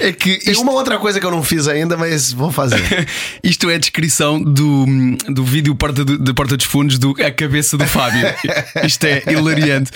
[0.00, 0.44] É que isto...
[0.44, 2.82] Tem uma outra coisa que eu não fiz ainda, mas vou fazer.
[3.44, 4.86] Isto é a descrição do,
[5.28, 8.22] do vídeo porta de, de Porta dos Fundos do A Cabeça do Fábio.
[8.84, 9.92] Isto é hilariante.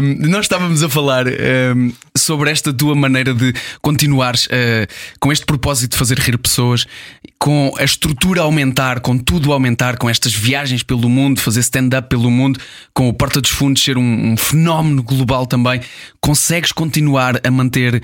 [0.00, 4.86] Um, nós estávamos a falar um, sobre esta tua maneira de continuares uh,
[5.20, 6.85] com este propósito de fazer rir pessoas,
[7.38, 11.60] com a estrutura a aumentar, com tudo a aumentar, com estas viagens pelo mundo, fazer
[11.60, 12.58] stand-up pelo mundo,
[12.94, 15.80] com o Porta dos Fundos ser um, um fenómeno global também,
[16.20, 18.02] consegues continuar a manter uh,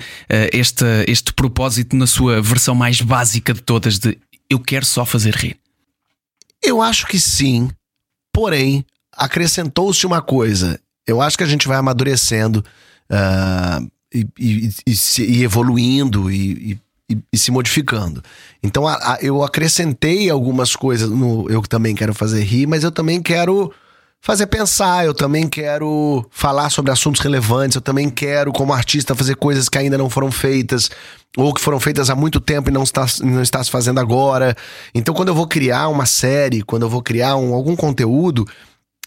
[0.53, 4.17] este, este propósito na sua versão mais básica de todas de
[4.49, 5.57] eu quero só fazer rir?
[6.61, 7.69] Eu acho que sim,
[8.31, 10.79] porém acrescentou-se uma coisa.
[11.05, 12.63] Eu acho que a gente vai amadurecendo
[13.09, 18.21] uh, e, e, e, e, evoluindo e, e, se modificando.
[18.61, 22.91] Então a, a, eu acrescentei algumas coisas no eu também quero fazer rir, mas eu
[22.91, 23.71] também quero
[24.23, 29.35] fazer pensar, eu também quero falar sobre assuntos relevantes, eu também quero, como artista, fazer
[29.35, 30.89] coisas que ainda não foram feitas,
[31.35, 34.55] ou que foram feitas há muito tempo e não está, não está se fazendo agora.
[34.95, 38.47] Então, quando eu vou criar uma série, quando eu vou criar um, algum conteúdo,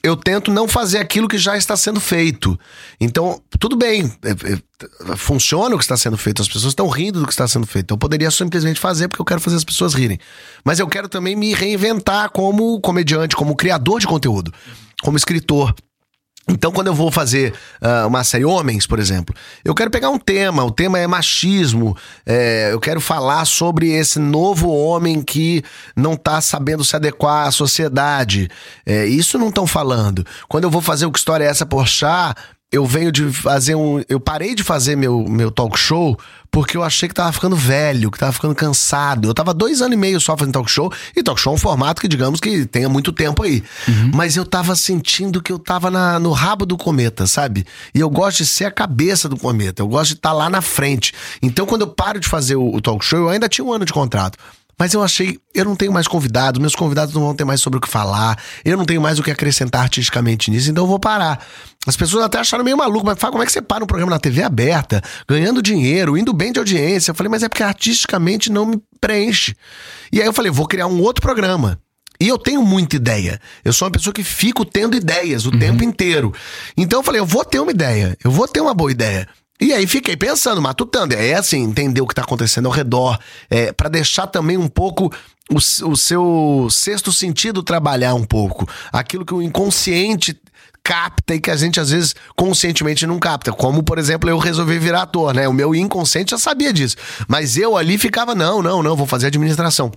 [0.06, 2.58] eu tento não fazer aquilo que já está sendo feito.
[3.00, 7.18] Então, tudo bem, é, é, funciona o que está sendo feito, as pessoas estão rindo
[7.18, 7.92] do que está sendo feito.
[7.92, 10.18] Eu poderia simplesmente fazer porque eu quero fazer as pessoas rirem.
[10.64, 14.52] Mas eu quero também me reinventar como comediante, como criador de conteúdo,
[15.02, 15.74] como escritor.
[16.48, 20.18] Então, quando eu vou fazer uh, uma série Homens, por exemplo, eu quero pegar um
[20.18, 25.64] tema, o tema é machismo, é, eu quero falar sobre esse novo homem que
[25.96, 28.48] não está sabendo se adequar à sociedade.
[28.86, 30.24] É, isso não estão falando.
[30.48, 32.32] Quando eu vou fazer o que história é essa por chá,
[32.72, 34.02] eu venho de fazer um.
[34.08, 36.18] Eu parei de fazer meu, meu talk show
[36.56, 39.28] porque eu achei que tava ficando velho, que tava ficando cansado.
[39.28, 41.58] Eu tava dois anos e meio só fazendo talk show, e talk show é um
[41.58, 43.62] formato que, digamos, que tenha muito tempo aí.
[43.86, 44.12] Uhum.
[44.14, 47.66] Mas eu tava sentindo que eu tava na, no rabo do cometa, sabe?
[47.94, 50.48] E eu gosto de ser a cabeça do cometa, eu gosto de estar tá lá
[50.48, 51.12] na frente.
[51.42, 53.84] Então, quando eu paro de fazer o, o talk show, eu ainda tinha um ano
[53.84, 54.38] de contrato.
[54.78, 57.78] Mas eu achei, eu não tenho mais convidados, meus convidados não vão ter mais sobre
[57.78, 60.98] o que falar, eu não tenho mais o que acrescentar artisticamente nisso, então eu vou
[60.98, 61.46] parar.
[61.86, 64.10] As pessoas até acharam meio maluco, mas fala, como é que você para um programa
[64.10, 67.10] na TV aberta, ganhando dinheiro, indo bem de audiência?
[67.10, 69.56] Eu falei, mas é porque artisticamente não me preenche.
[70.12, 71.80] E aí eu falei, vou criar um outro programa.
[72.20, 73.40] E eu tenho muita ideia.
[73.64, 75.58] Eu sou uma pessoa que fico tendo ideias o uhum.
[75.58, 76.34] tempo inteiro.
[76.76, 79.28] Então eu falei, eu vou ter uma ideia, eu vou ter uma boa ideia.
[79.60, 81.14] E aí fiquei pensando, matutando.
[81.14, 85.12] É assim, entender o que está acontecendo ao redor, é, para deixar também um pouco
[85.50, 88.68] o, o seu sexto sentido trabalhar um pouco.
[88.92, 90.38] Aquilo que o inconsciente
[90.82, 93.52] capta e que a gente às vezes conscientemente não capta.
[93.52, 95.48] Como, por exemplo, eu resolvi virar ator, né?
[95.48, 96.96] O meu inconsciente já sabia disso.
[97.26, 99.90] Mas eu ali ficava, não, não, não, vou fazer administração.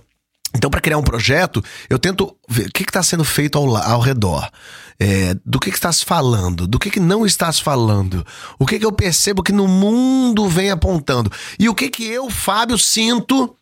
[0.54, 4.00] Então, para criar um projeto, eu tento ver o que está sendo feito ao, ao
[4.00, 4.48] redor.
[5.02, 8.26] É, do que, que estás falando, do que, que não estás falando,
[8.58, 12.28] o que, que eu percebo que no mundo vem apontando, e o que, que eu,
[12.28, 13.56] Fábio, sinto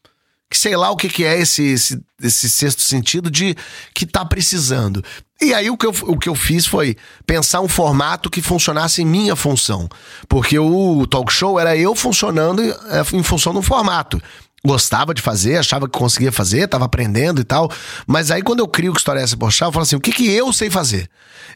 [0.51, 3.55] que sei lá o que, que é esse, esse, esse sexto sentido de
[3.95, 5.05] que tá precisando.
[5.41, 6.97] E aí o que, eu, o que eu fiz foi
[7.27, 9.89] pensar um formato que funcionasse em minha função.
[10.27, 14.21] Porque o talk show era eu funcionando é, em função um formato
[14.69, 17.71] gostava de fazer, achava que conseguia fazer, estava aprendendo e tal.
[18.07, 20.13] Mas aí quando eu crio que história é essa Porchat, eu falo assim, o que,
[20.13, 21.09] que eu sei fazer?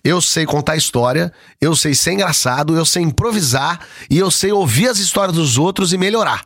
[0.02, 4.88] Eu sei contar história, eu sei ser engraçado, eu sei improvisar e eu sei ouvir
[4.88, 6.44] as histórias dos outros e melhorar.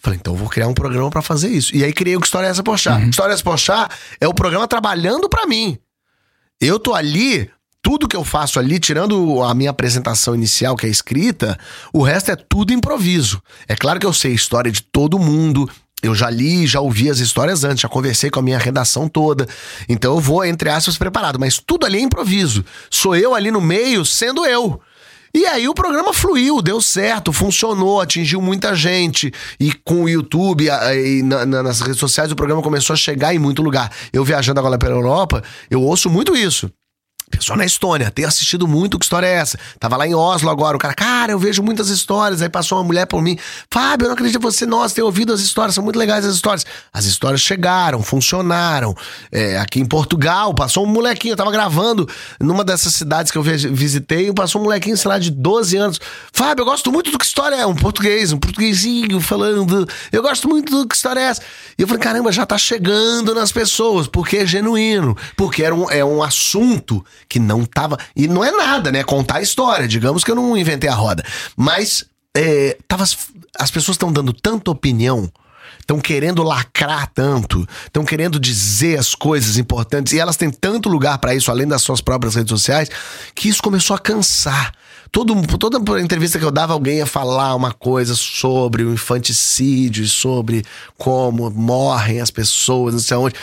[0.00, 1.76] Falei, então eu vou criar um programa para fazer isso.
[1.76, 3.02] E aí criei o que história é essa Porchat.
[3.02, 3.10] Uhum.
[3.10, 5.78] História é essa Porchat é o programa trabalhando para mim.
[6.58, 7.50] Eu tô ali
[7.90, 11.58] tudo que eu faço ali, tirando a minha apresentação inicial, que é escrita,
[11.92, 13.42] o resto é tudo improviso.
[13.66, 15.68] É claro que eu sei a história de todo mundo,
[16.00, 19.44] eu já li, já ouvi as histórias antes, já conversei com a minha redação toda.
[19.88, 21.40] Então eu vou, entre aspas, preparado.
[21.40, 22.64] Mas tudo ali é improviso.
[22.88, 24.80] Sou eu ali no meio, sendo eu.
[25.34, 29.32] E aí o programa fluiu, deu certo, funcionou, atingiu muita gente.
[29.58, 33.34] E com o YouTube e na, na, nas redes sociais o programa começou a chegar
[33.34, 33.90] em muito lugar.
[34.12, 36.70] Eu viajando agora pela Europa, eu ouço muito isso.
[37.30, 39.58] Pessoal na Estônia, ter assistido muito Que História é Essa?
[39.78, 42.42] Tava lá em Oslo agora, o cara, cara, eu vejo muitas histórias.
[42.42, 43.38] Aí passou uma mulher por mim,
[43.70, 46.34] Fábio, eu não acredito em você, nossa, tenho ouvido as histórias, são muito legais as
[46.34, 46.66] histórias.
[46.92, 48.96] As histórias chegaram, funcionaram.
[49.30, 52.08] É, aqui em Portugal, passou um molequinho, eu tava gravando
[52.40, 56.00] numa dessas cidades que eu visitei, passou um molequinho, sei lá, de 12 anos.
[56.32, 60.48] Fábio, eu gosto muito do Que História é, um português, um portuguesinho falando, eu gosto
[60.48, 61.42] muito do Que História é Essa?
[61.78, 65.90] E eu falei, caramba, já tá chegando nas pessoas, porque é genuíno, porque era um,
[65.90, 67.98] é um assunto que não tava.
[68.14, 69.02] E não é nada, né?
[69.02, 69.86] Contar a história.
[69.88, 71.24] Digamos que eu não inventei a roda.
[71.56, 72.04] Mas
[72.36, 73.04] é, tava,
[73.58, 75.30] as pessoas estão dando tanta opinião
[75.90, 81.18] estão querendo lacrar tanto, estão querendo dizer as coisas importantes, e elas têm tanto lugar
[81.18, 82.88] para isso, além das suas próprias redes sociais,
[83.34, 84.72] que isso começou a cansar.
[85.12, 90.64] Todo, toda entrevista que eu dava, alguém ia falar uma coisa sobre o infanticídio, sobre
[90.96, 93.34] como morrem as pessoas, não sei aonde.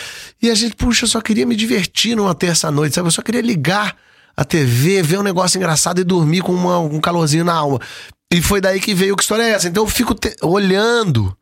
[0.41, 3.07] E a gente, puxa, eu só queria me divertir numa terça-noite, sabe?
[3.07, 3.95] Eu só queria ligar
[4.35, 7.81] a TV, ver um negócio engraçado e dormir com uma, um calorzinho na alma.
[8.31, 9.67] E foi daí que veio que história é essa.
[9.67, 11.35] Então eu fico te, olhando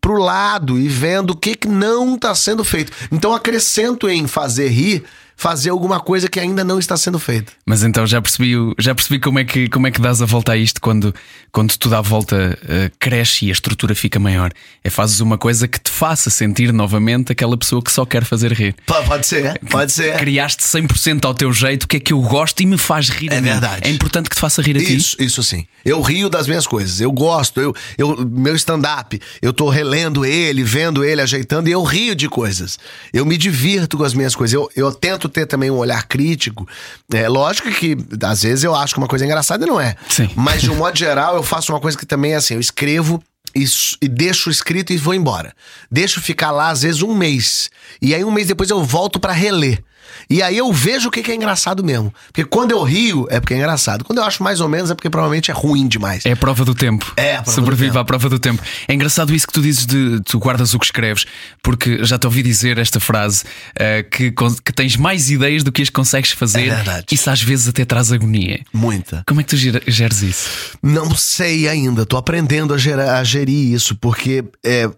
[0.00, 2.92] pro lado e vendo o que, que não está sendo feito.
[3.12, 5.04] Então acrescento em fazer rir
[5.40, 7.50] fazer alguma coisa que ainda não está sendo feita.
[7.64, 10.52] Mas então já percebi, já percebi como é que como é que dás a volta
[10.52, 11.14] a isto quando
[11.50, 14.52] quando tudo à volta uh, cresce e a estrutura fica maior.
[14.84, 18.52] É fazes uma coisa que te faça sentir novamente aquela pessoa que só quer fazer
[18.52, 18.74] rir.
[18.84, 20.18] Pode ser, pode ser.
[20.18, 23.32] Criaste 100% ao teu jeito o que é que eu gosto e me faz rir.
[23.32, 23.88] É verdade.
[23.88, 24.94] É importante que te faça rir a ti.
[24.94, 25.66] Isso, isso sim.
[25.82, 27.00] Eu rio das minhas coisas.
[27.00, 31.82] Eu gosto, eu, eu meu stand-up, eu tô relendo ele, vendo ele, ajeitando e eu
[31.82, 32.78] rio de coisas.
[33.10, 34.52] Eu me divirto com as minhas coisas.
[34.52, 36.68] Eu, eu tento ter também um olhar crítico.
[37.12, 39.96] É lógico que às vezes eu acho que uma coisa é engraçada e não é.
[40.08, 40.28] Sim.
[40.34, 43.22] Mas de um modo geral, eu faço uma coisa que também é assim: eu escrevo
[43.54, 43.64] e,
[44.02, 45.54] e, deixo escrito e vou embora.
[45.90, 47.70] Deixo ficar lá, às vezes, um mês.
[48.00, 49.82] E aí, um mês depois, eu volto para reler.
[50.28, 52.12] E aí eu vejo o que é engraçado mesmo.
[52.26, 54.04] Porque quando eu rio, é porque é engraçado.
[54.04, 56.24] Quando eu acho mais ou menos, é porque provavelmente é ruim demais.
[56.24, 57.12] É a prova do tempo.
[57.16, 58.62] É, a prova Sobrevive à prova do tempo.
[58.86, 61.26] É engraçado isso que tu dizes de tu guardas o que escreves,
[61.62, 64.32] porque já te ouvi dizer esta frase uh, que,
[64.64, 66.68] que tens mais ideias do que as consegues fazer.
[66.68, 67.06] É verdade.
[67.10, 68.60] Isso às vezes até traz agonia.
[68.72, 69.22] Muita.
[69.26, 70.78] Como é que tu geres isso?
[70.82, 72.06] Não sei ainda.
[72.06, 74.88] Tô aprendendo a, gerar, a gerir isso, porque é,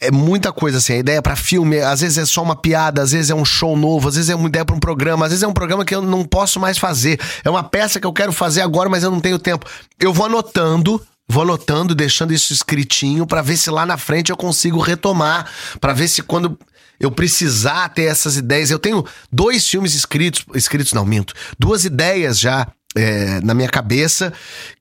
[0.00, 0.94] é muita coisa assim.
[0.94, 3.76] A ideia para filme, às vezes é só uma piada, às vezes é um show
[3.76, 5.94] novo, às vezes é uma ideia para um programa, às vezes é um programa que
[5.94, 7.20] eu não posso mais fazer.
[7.44, 9.66] É uma peça que eu quero fazer agora, mas eu não tenho tempo.
[9.98, 14.36] Eu vou anotando, vou anotando, deixando isso escritinho para ver se lá na frente eu
[14.36, 16.58] consigo retomar, para ver se quando
[16.98, 18.70] eu precisar ter essas ideias.
[18.70, 24.32] Eu tenho dois filmes escritos, escritos não, minto, duas ideias já é, na minha cabeça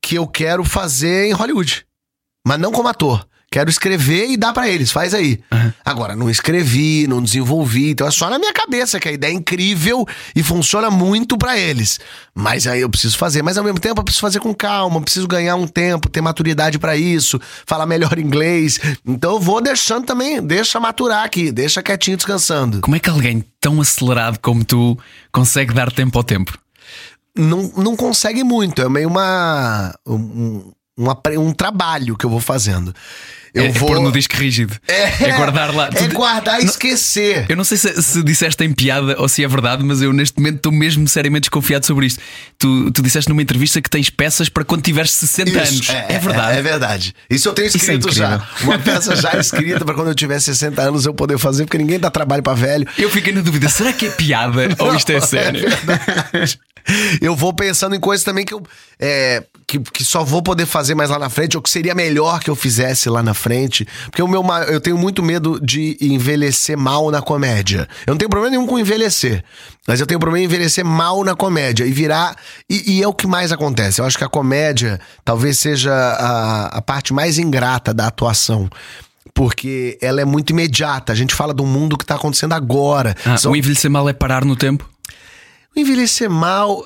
[0.02, 1.86] que eu quero fazer em Hollywood,
[2.46, 3.26] mas não como ator.
[3.56, 5.40] Quero escrever e dar para eles, faz aí.
[5.50, 5.72] Uhum.
[5.86, 9.34] Agora, não escrevi, não desenvolvi, então é só na minha cabeça que a ideia é
[9.34, 10.06] incrível
[10.36, 11.98] e funciona muito para eles.
[12.34, 15.26] Mas aí eu preciso fazer, mas ao mesmo tempo eu preciso fazer com calma, preciso
[15.26, 18.78] ganhar um tempo, ter maturidade para isso, falar melhor inglês.
[19.06, 22.82] Então eu vou deixando também, deixa maturar aqui, deixa quietinho descansando.
[22.82, 24.98] Como é que alguém tão acelerado como tu
[25.32, 26.58] consegue dar tempo ao tempo?
[27.38, 29.94] Não, não consegue muito, é meio uma.
[30.06, 31.08] Um, um,
[31.40, 32.94] um trabalho que eu vou fazendo.
[33.56, 33.90] Eu é, vou.
[33.90, 34.76] É pôr no disco rígido.
[34.86, 35.90] É, é guardar lá.
[35.96, 37.46] É guardar e esquecer.
[37.48, 40.38] Eu não sei se, se, disseste em piada ou se é verdade, mas eu neste
[40.38, 42.22] momento estou mesmo seriamente desconfiado sobre isto.
[42.60, 45.90] Tu, tu disseste numa entrevista que tens peças para quando tiveres 60 Isso, anos.
[45.90, 46.58] É, é, verdade.
[46.58, 47.16] É, verdade.
[47.30, 48.46] Isso eu tenho é escrito já.
[48.62, 51.98] Uma peça já escrita para quando eu tiver 60 anos eu poder fazer, porque ninguém
[51.98, 52.86] dá trabalho para velho.
[52.98, 55.64] Eu fiquei na dúvida: será que é piada ou isto é sério?
[57.22, 58.62] eu vou pensando em coisas também que eu.
[59.00, 62.40] É, que, que só vou poder fazer mais lá na frente, ou que seria melhor
[62.40, 63.45] que eu fizesse lá na frente.
[64.06, 67.88] Porque o meu, eu tenho muito medo de envelhecer mal na comédia.
[68.06, 69.44] Eu não tenho problema nenhum com envelhecer.
[69.88, 72.36] Mas eu tenho problema em envelhecer mal na comédia e virar.
[72.70, 74.02] E, e, é o que mais acontece.
[74.02, 78.70] Eu acho que a comédia talvez seja a, a parte mais ingrata da atuação
[79.34, 81.12] porque ela é muito imediata.
[81.12, 83.14] A gente fala do mundo que está acontecendo agora.
[83.26, 83.52] Ah, Só...
[83.52, 84.90] O envelhecer mal é parar no tempo?
[85.76, 86.86] O envelhecer mal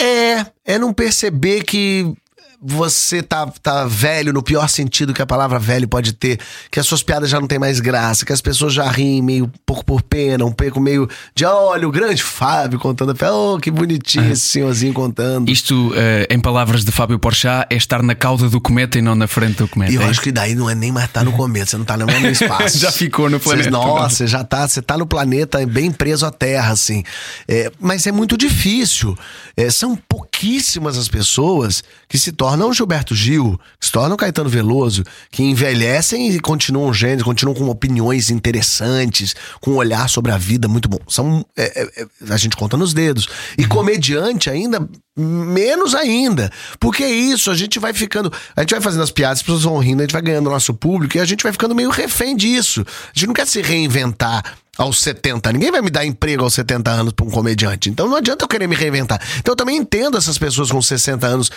[0.00, 2.14] é, é não perceber que
[2.60, 6.40] você tá, tá velho no pior sentido que a palavra velho pode ter,
[6.70, 9.50] que as suas piadas já não tem mais graça, que as pessoas já riem meio
[9.64, 14.32] pouco por pena, um pouco meio de olha, o grande Fábio contando oh, que bonitinho
[14.32, 15.48] esse senhorzinho contando.
[15.48, 15.94] Isto, uh,
[16.28, 19.58] em palavras de Fábio Porchat, é estar na cauda do cometa e não na frente
[19.58, 19.92] do cometa.
[19.92, 21.76] E eu é acho que daí não é nem mais estar tá no cometa, você
[21.76, 22.78] não tá no espaço.
[22.78, 23.64] já ficou no planeta.
[23.64, 27.04] Você, nossa, já tá, você tá no planeta bem preso à Terra, assim.
[27.46, 29.16] É, mas é muito difícil.
[29.56, 29.96] É, são
[30.38, 36.30] pouquíssimas as pessoas que se tornam Gilberto Gil, que se tornam Caetano Veloso, que envelhecem
[36.30, 40.98] e continuam gênios, continuam com opiniões interessantes, com um olhar sobre a vida muito bom.
[41.08, 43.28] São, é, é, é a gente conta nos dedos.
[43.58, 46.50] E comediante ainda, menos ainda.
[46.78, 48.32] Porque é isso, a gente vai ficando.
[48.54, 50.72] A gente vai fazendo as piadas, as pessoas vão rindo, a gente vai ganhando nosso
[50.72, 52.84] público e a gente vai ficando meio refém disso.
[52.86, 54.42] A gente não quer se reinventar
[54.78, 55.52] aos 70.
[55.52, 57.90] Ninguém vai me dar emprego aos 70 anos para um comediante.
[57.90, 59.20] Então não adianta eu querer me reinventar.
[59.38, 61.50] Então eu também entendo essas pessoas com 60 anos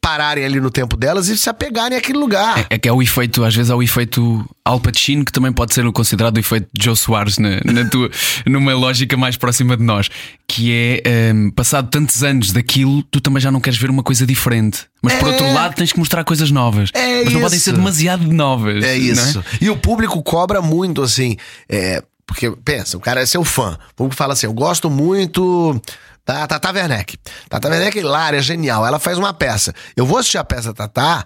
[0.00, 2.60] pararem ali no tempo delas e se apegarem àquele lugar.
[2.70, 5.52] É, é que é o efeito, às vezes é o efeito Al Pacino, que também
[5.52, 8.10] pode ser considerado o efeito Joe Soares na, na tua,
[8.46, 10.08] numa lógica mais próxima de nós,
[10.48, 14.26] que é um, passado tantos anos daquilo, tu também já não queres ver uma coisa
[14.26, 14.86] diferente.
[15.02, 15.52] Mas por outro é.
[15.52, 16.90] lado tens que mostrar coisas novas.
[16.92, 18.82] É mas não podem ser demasiado novas.
[18.82, 18.96] É, é?
[18.96, 19.38] isso.
[19.38, 19.64] É?
[19.64, 21.36] E o público cobra muito, assim.
[21.68, 23.78] É, porque, pensa, o cara é seu fã.
[23.90, 25.80] O público fala assim: eu gosto muito
[26.26, 27.16] da Tata Werneck.
[27.48, 28.86] Tata Werneck é hilária, é genial.
[28.86, 29.74] Ela faz uma peça.
[29.96, 31.24] Eu vou assistir a peça Tata.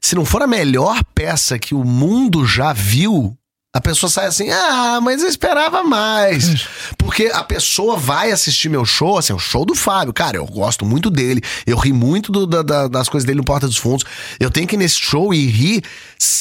[0.00, 3.36] Se não for a melhor peça que o mundo já viu,
[3.72, 6.66] a pessoa sai assim, ah, mas eu esperava mais.
[6.98, 10.12] Porque a pessoa vai assistir meu show, assim, o show do Fábio.
[10.12, 11.40] Cara, eu gosto muito dele.
[11.64, 14.04] Eu ri muito do, da, das coisas dele no Porta dos Fundos.
[14.40, 15.84] Eu tenho que ir nesse show e rir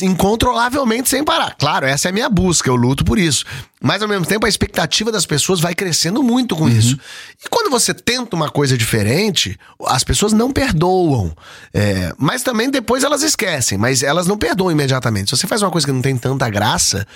[0.01, 1.55] incontrolavelmente sem parar.
[1.57, 3.45] Claro, essa é a minha busca, eu luto por isso.
[3.81, 6.69] Mas ao mesmo tempo a expectativa das pessoas vai crescendo muito com uhum.
[6.69, 6.99] isso.
[7.43, 11.33] E quando você tenta uma coisa diferente, as pessoas não perdoam.
[11.73, 15.29] É, mas também depois elas esquecem, mas elas não perdoam imediatamente.
[15.29, 17.07] Se você faz uma coisa que não tem tanta graça,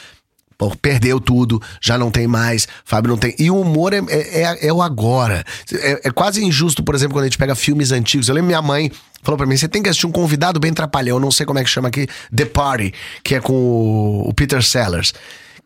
[0.81, 3.35] perdeu tudo, já não tem mais, Fábio não tem.
[3.37, 5.43] E o humor é, é, é, é o agora.
[5.73, 8.27] É, é, quase injusto, por exemplo, quando a gente pega filmes antigos.
[8.27, 8.91] Eu lembro minha mãe
[9.23, 11.63] falou para mim: você tem que assistir um convidado bem trapalhão, não sei como é
[11.63, 15.13] que chama aqui, The Party, que é com o, o Peter Sellers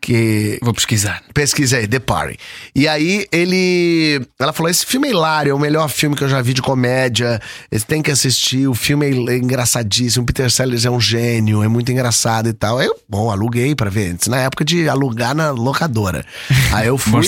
[0.00, 1.22] que vou pesquisar.
[1.34, 2.38] Pesquisei The Party.
[2.74, 6.28] E aí ele, ela falou: esse filme é hilário, é o melhor filme que eu
[6.28, 7.40] já vi de comédia.
[7.70, 8.68] Você tem que assistir.
[8.68, 10.24] O filme é engraçadíssimo.
[10.24, 12.78] Peter Sellers é um gênio, é muito engraçado e tal.
[12.78, 14.12] Aí eu, bom, aluguei para ver.
[14.12, 16.24] Antes na época de alugar na locadora.
[16.72, 17.20] Aí eu fui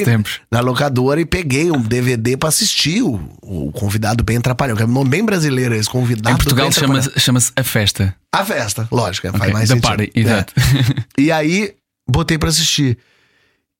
[0.51, 4.77] na locadora e peguei um DVD para assistir o, o convidado bem atrapalhão.
[4.77, 6.35] Que é um nome bem brasileiro esse convidado.
[6.35, 8.15] Em Portugal chama-se chama A Festa.
[8.33, 9.89] A Festa, lógico, okay, faz mais The sentido.
[9.89, 10.55] Party, exato.
[10.57, 11.21] É.
[11.21, 11.75] E aí
[12.11, 12.99] botei para assistir.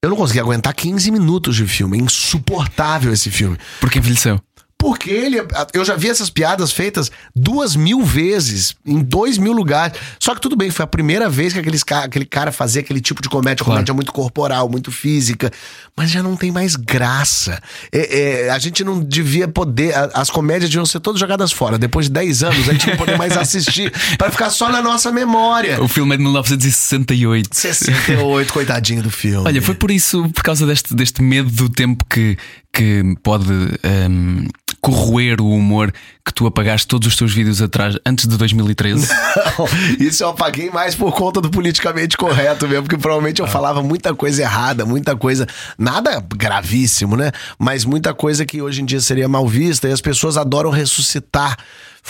[0.03, 1.99] Eu não consegui aguentar 15 minutos de filme.
[1.99, 3.59] É insuportável esse filme.
[3.81, 4.41] Porque envelheceu.
[4.81, 5.37] Porque ele.
[5.75, 9.99] Eu já vi essas piadas feitas duas mil vezes, em dois mil lugares.
[10.19, 13.21] Só que tudo bem, foi a primeira vez que aqueles, aquele cara fazia aquele tipo
[13.21, 13.77] de comédia, claro.
[13.77, 15.51] comédia muito corporal, muito física.
[15.95, 17.61] Mas já não tem mais graça.
[17.93, 19.93] É, é, a gente não devia poder.
[20.15, 21.77] As comédias deviam ser todas jogadas fora.
[21.77, 25.13] Depois de 10 anos, a gente não poder mais assistir para ficar só na nossa
[25.13, 25.83] memória.
[25.83, 27.55] O filme é de 1968.
[27.55, 29.47] 68, coitadinho do filme.
[29.47, 32.39] Olha, foi por isso, por causa deste, deste medo do tempo que,
[32.73, 33.53] que pode.
[33.85, 34.47] Um,
[34.81, 35.93] corroer o humor
[36.25, 39.09] que tu apagaste todos os teus vídeos atrás antes de 2013?
[39.59, 39.67] Não,
[39.99, 43.49] isso eu apaguei mais por conta do politicamente correto mesmo, porque provavelmente eu ah.
[43.49, 45.47] falava muita coisa errada, muita coisa,
[45.79, 47.31] nada gravíssimo, né?
[47.59, 51.57] Mas muita coisa que hoje em dia seria mal vista e as pessoas adoram ressuscitar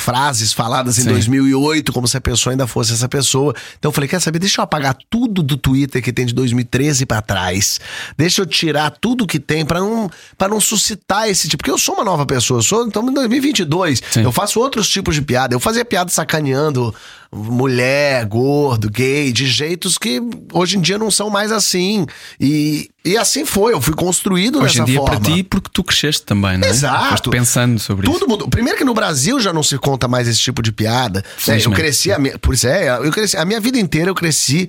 [0.00, 1.10] frases faladas em Sim.
[1.10, 3.54] 2008, como se a pessoa ainda fosse essa pessoa.
[3.78, 4.38] Então eu falei, quer saber?
[4.38, 7.78] Deixa eu apagar tudo do Twitter que tem de 2013 para trás.
[8.16, 11.78] Deixa eu tirar tudo que tem para não para não suscitar esse tipo, porque eu
[11.78, 14.22] sou uma nova pessoa, eu sou, então em 2022, Sim.
[14.22, 15.54] eu faço outros tipos de piada.
[15.54, 16.94] Eu fazia piada sacaneando
[17.32, 20.20] mulher, gordo, gay, de jeitos que
[20.52, 22.04] hoje em dia não são mais assim.
[22.40, 25.20] E, e assim foi, eu fui construído hoje nessa em dia forma.
[25.20, 26.70] para ti porque tu cresceste também, não é?
[26.70, 27.08] Exato.
[27.10, 28.28] Foste pensando sobre Tudo isso.
[28.28, 28.48] Mudou.
[28.48, 31.24] Primeiro que no Brasil já não se conta mais esse tipo de piada.
[31.46, 34.14] É, eu cresci, a minha, por isso é, eu cresci, a minha vida inteira eu
[34.14, 34.68] cresci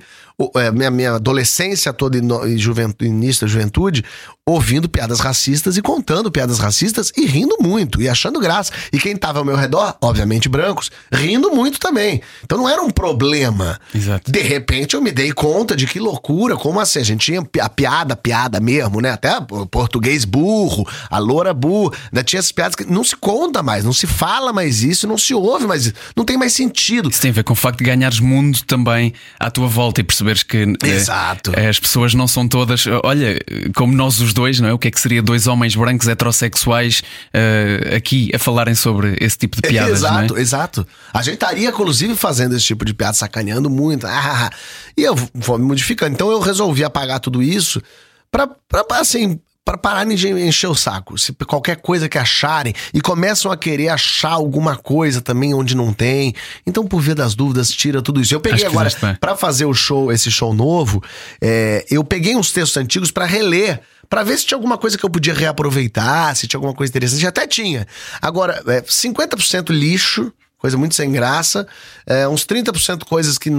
[0.72, 4.04] minha, minha adolescência toda e juventude, início da juventude,
[4.44, 8.72] ouvindo piadas racistas e contando piadas racistas e rindo muito e achando graça.
[8.92, 12.20] E quem tava ao meu redor, obviamente brancos, rindo muito também.
[12.44, 13.78] Então não era um problema.
[13.94, 14.30] Exato.
[14.30, 16.98] De repente eu me dei conta de que loucura, como assim?
[16.98, 19.10] A gente tinha a piada, piada mesmo, né?
[19.10, 21.96] Até o português burro, a loura burra.
[22.06, 25.16] Ainda tinha essas piadas que não se conta mais, não se fala mais isso, não
[25.16, 27.10] se ouve mais, não tem mais sentido.
[27.10, 30.04] Isso tem a ver com o facto de ganhares mundo também à tua volta e
[30.04, 31.52] perceber que eh, Exato.
[31.68, 32.84] as pessoas não são todas.
[33.02, 33.38] Olha,
[33.74, 34.72] como nós os dois, não é?
[34.72, 37.02] O que é que seria dois homens brancos heterossexuais
[37.34, 39.98] uh, aqui a falarem sobre esse tipo de piadas?
[39.98, 40.40] Exato, é?
[40.40, 40.86] exato.
[41.12, 44.06] A gente estaria, inclusive, fazendo esse tipo de piada, sacaneando muito.
[44.06, 44.50] Ah,
[44.96, 46.14] e eu vou me modificando.
[46.14, 47.82] Então eu resolvi apagar tudo isso
[48.30, 48.48] para,
[48.92, 51.16] assim, para pararem de encher o saco.
[51.18, 55.92] Se qualquer coisa que acharem e começam a querer achar alguma coisa também onde não
[55.92, 56.34] tem.
[56.66, 58.34] Então, por via das dúvidas, tira tudo isso.
[58.34, 61.02] Eu peguei agora para fazer o show, esse show novo,
[61.40, 63.80] é, eu peguei uns textos antigos para reler
[64.12, 67.26] Pra ver se tinha alguma coisa que eu podia reaproveitar, se tinha alguma coisa interessante.
[67.26, 67.86] Até tinha.
[68.20, 71.66] Agora, é, 50% lixo, coisa muito sem graça.
[72.06, 73.50] É, uns 30% coisas que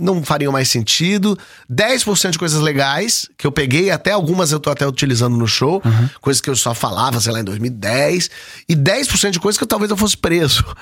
[0.00, 1.38] não fariam mais sentido.
[1.72, 5.82] 10% de coisas legais, que eu peguei, até algumas eu tô até utilizando no show.
[6.20, 8.30] Coisas que eu só falava, sei lá, em 2010.
[8.68, 10.64] E 10% de coisas que eu, talvez eu fosse preso.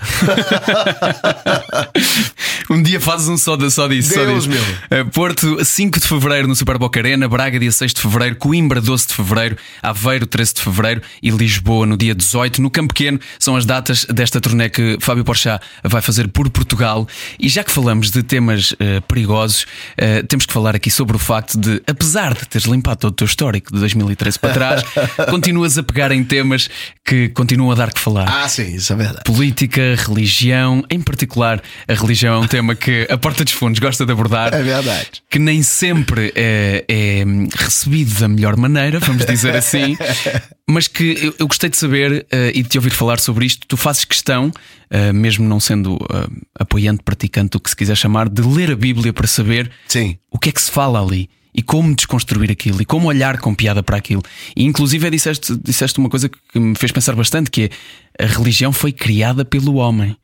[2.71, 4.15] Um dia fazes um só, de- só disso.
[4.15, 4.49] só Deus disso.
[4.91, 4.99] meu.
[5.01, 8.81] Eh, Porto, 5 de fevereiro no Super Boca Arena, Braga, dia 6 de fevereiro, Coimbra,
[8.81, 12.63] 12 de fevereiro, Aveiro, 13 de fevereiro e Lisboa no dia 18.
[12.63, 17.09] No Campo Pequeno são as datas desta turnê que Fábio Porchat vai fazer por Portugal.
[17.41, 21.19] E já que falamos de temas eh, perigosos, eh, temos que falar aqui sobre o
[21.19, 24.83] facto de, apesar de teres limpado todo o teu histórico de 2013 para trás,
[25.31, 26.69] continuas a pegar em temas
[27.05, 28.29] que continuam a dar que falar.
[28.29, 29.25] ah, sim, isso é verdade.
[29.25, 34.07] Política, religião, em particular, a religião é um tema que a Porta dos Fundos gosta
[34.07, 34.55] de abordar.
[34.55, 35.23] É verdade.
[35.29, 37.25] Que nem sempre é, é
[37.57, 39.97] recebido da melhor maneira, vamos dizer assim,
[40.69, 43.67] mas que eu, eu gostei de saber eh, e de te ouvir falar sobre isto.
[43.67, 44.53] Tu fazes questão,
[44.91, 46.27] eh, mesmo não sendo eh,
[46.59, 50.19] apoiante, praticante, o que se quiser chamar, de ler a Bíblia para saber Sim.
[50.31, 53.55] o que é que se fala ali e como desconstruir aquilo e como olhar com
[53.55, 54.23] piada para aquilo.
[54.57, 57.71] E inclusive disseste, disseste uma coisa que me fez pensar bastante, que
[58.19, 60.17] é a religião foi criada pelo homem.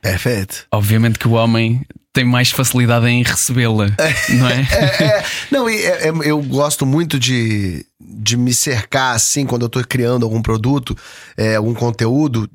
[0.00, 0.66] Perfeito.
[0.72, 1.82] Obviamente que o homem
[2.12, 3.86] tem mais facilidade em recebê-la,
[4.30, 4.66] não é?
[4.72, 5.74] É, é, não, é-
[6.08, 10.96] é- eu gosto muito de, de me cercar assim quando eu tô criando algum produto,
[11.36, 12.48] é, algum conteúdo,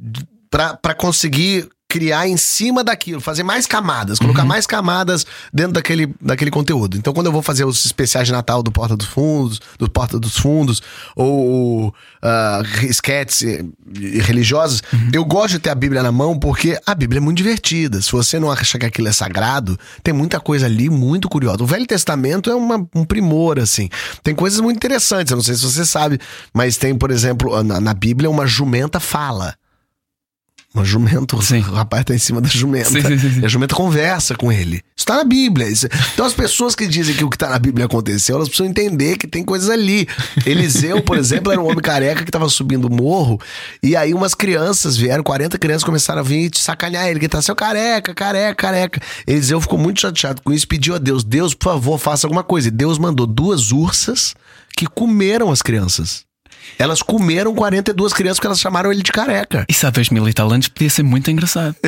[0.53, 6.11] pra pra conseguir criar em cima daquilo, fazer mais camadas, colocar mais camadas dentro daquele,
[6.19, 6.97] daquele conteúdo.
[6.97, 10.17] Então, quando eu vou fazer os especiais de Natal do Porta dos Fundos, do Porta
[10.19, 10.81] dos Fundos,
[11.15, 13.63] ou uh, sketches eh,
[14.21, 14.81] religiosos,
[15.13, 18.01] eu gosto de ter a Bíblia na mão porque a Bíblia é muito divertida.
[18.01, 21.61] Se você não acha que aquilo é sagrado, tem muita coisa ali muito curiosa.
[21.61, 23.87] O Velho Testamento é uma- um primor, assim.
[24.23, 26.19] Tem coisas muito interessantes, eu não sei se você sabe,
[26.51, 29.53] mas tem, por exemplo, na, na Bíblia, uma jumenta fala.
[30.73, 31.59] Uma jumenta, Sim.
[31.59, 32.89] o rapaz tá em cima da jumenta.
[32.89, 33.41] Sim, sim.
[33.41, 34.81] E a jumenta conversa com ele.
[34.97, 35.67] Isso tá na Bíblia.
[35.69, 38.69] Isso- Então as pessoas que dizem que o que tá na Bíblia aconteceu, elas precisam
[38.71, 40.07] entender que tem coisas ali.
[40.47, 43.39] Eliseu, por exemplo, era um homem careca que tava subindo o morro.
[43.83, 47.19] E aí umas crianças vieram, 40 crianças começaram a vir te sacanear ele.
[47.19, 48.99] Gritar, seu careca, careca, careca.
[49.27, 52.69] Eliseu ficou muito chateado com isso, pediu a Deus, Deus, por favor, faça alguma coisa.
[52.69, 54.33] E Deus mandou duas ursas
[54.75, 56.25] que comeram as crianças.
[56.77, 59.65] Elas comeram 42 crianças porque elas chamaram ele de careca.
[59.69, 61.75] Isso há dois mil e tal anos podia ser muito engraçado.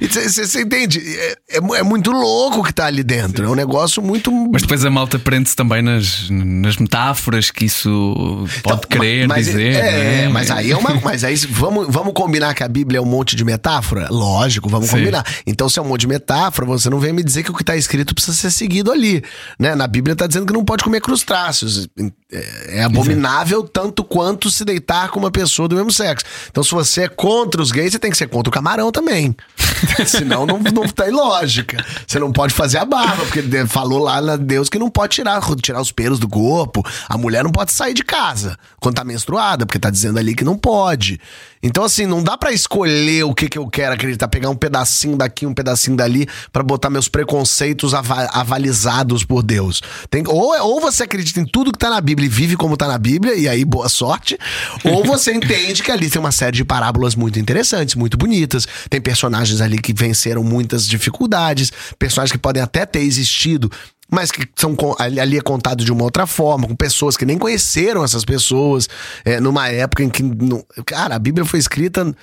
[0.00, 1.00] Você entende?
[1.18, 3.44] É, é é muito louco o que tá ali dentro.
[3.44, 4.30] É um negócio muito.
[4.52, 9.74] Mas depois a malta prende-se também nas, nas metáforas que isso pode querer mas, dizer.
[9.74, 10.28] É, né?
[10.28, 11.00] mas aí é uma.
[11.00, 14.08] Mas aí vamos, vamos combinar que a Bíblia é um monte de metáfora?
[14.10, 14.98] Lógico, vamos Sim.
[14.98, 15.24] combinar.
[15.46, 17.64] Então, se é um monte de metáfora, você não vem me dizer que o que
[17.64, 19.22] tá escrito precisa ser seguido ali.
[19.58, 19.74] Né?
[19.74, 21.88] Na Bíblia tá dizendo que não pode comer crustáceos.
[22.32, 26.24] É, é abominável tanto quanto se deitar com uma pessoa do mesmo sexo.
[26.48, 29.34] Então, se você é contra os gays, você tem que ser contra o camarão também.
[30.06, 31.84] Senão não, não tem lógica.
[32.06, 35.40] Você não pode fazer a barba, porque falou lá na Deus que não pode tirar,
[35.60, 36.86] tirar os pelos do corpo.
[37.08, 40.44] A mulher não pode sair de casa quando tá menstruada, porque tá dizendo ali que
[40.44, 41.20] não pode.
[41.62, 45.16] Então, assim, não dá pra escolher o que, que eu quero acreditar, pegar um pedacinho
[45.16, 49.82] daqui, um pedacinho dali, pra botar meus preconceitos ava- avalizados por Deus.
[50.08, 52.88] Tem, ou, ou você acredita em tudo que tá na Bíblia e vive como tá
[52.88, 54.38] na Bíblia, e aí boa sorte,
[54.84, 58.66] ou você entende que ali tem uma série de parábolas muito interessantes, muito bonitas.
[58.88, 63.70] Tem personagens ali que venceram muitas dificuldades, personagens que podem até ter existido
[64.10, 68.04] mas que são ali é contado de uma outra forma, com pessoas que nem conheceram
[68.04, 68.88] essas pessoas,
[69.24, 70.22] é, numa época em que.
[70.22, 72.14] não- cara, a Bíblia foi escrita num-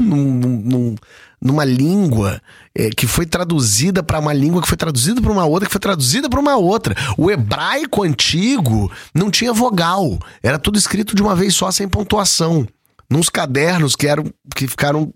[0.00, 0.94] num- num-
[1.40, 2.40] numa língua
[2.74, 5.80] é, que foi traduzida para uma língua que foi traduzida para uma outra, que foi
[5.80, 6.94] traduzida para uma outra.
[7.16, 12.66] O hebraico antigo não tinha vogal, era tudo escrito de uma vez só, sem pontuação.
[13.08, 14.24] Nos cadernos que eram
[14.54, 15.12] que ficaram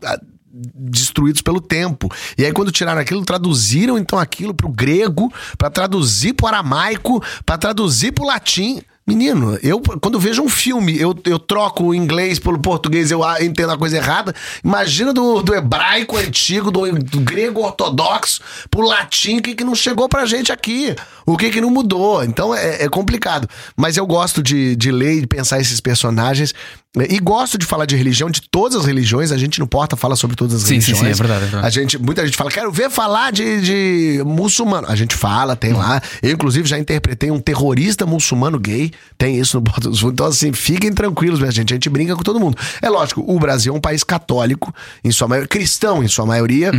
[0.52, 2.08] destruídos pelo tempo.
[2.36, 7.58] E aí quando tiraram aquilo, traduziram então aquilo pro grego, para traduzir pro aramaico, para
[7.58, 8.82] traduzir pro latim.
[9.06, 13.72] Menino, eu quando vejo um filme, eu, eu troco o inglês pelo português, eu entendo
[13.72, 14.32] a coisa errada.
[14.62, 18.40] Imagina do, do hebraico antigo, do, do grego ortodoxo
[18.70, 20.94] pro latim, o que, que não chegou pra gente aqui?
[21.26, 22.22] O que que não mudou?
[22.22, 23.48] Então é, é complicado.
[23.76, 26.54] Mas eu gosto de, de ler e pensar esses personagens.
[26.96, 27.06] Né?
[27.08, 29.30] E gosto de falar de religião, de todas as religiões.
[29.30, 31.16] A gente no Porta fala sobre todas as Sim, sim, religiões.
[31.16, 31.66] sim, é verdade, é verdade.
[31.66, 34.86] A gente, muita gente fala, quero ver falar de, de muçulmano.
[34.88, 36.02] A gente fala, tem lá.
[36.22, 38.90] Eu, inclusive, já interpretei um terrorista muçulmano gay.
[39.16, 40.14] Tem isso no Porta dos Fundos.
[40.14, 41.72] Então, assim, fiquem tranquilos, minha gente.
[41.72, 42.56] A gente brinca com todo mundo.
[42.82, 44.74] É lógico, o Brasil é um país católico,
[45.04, 46.72] em sua maioria, cristão em sua maioria.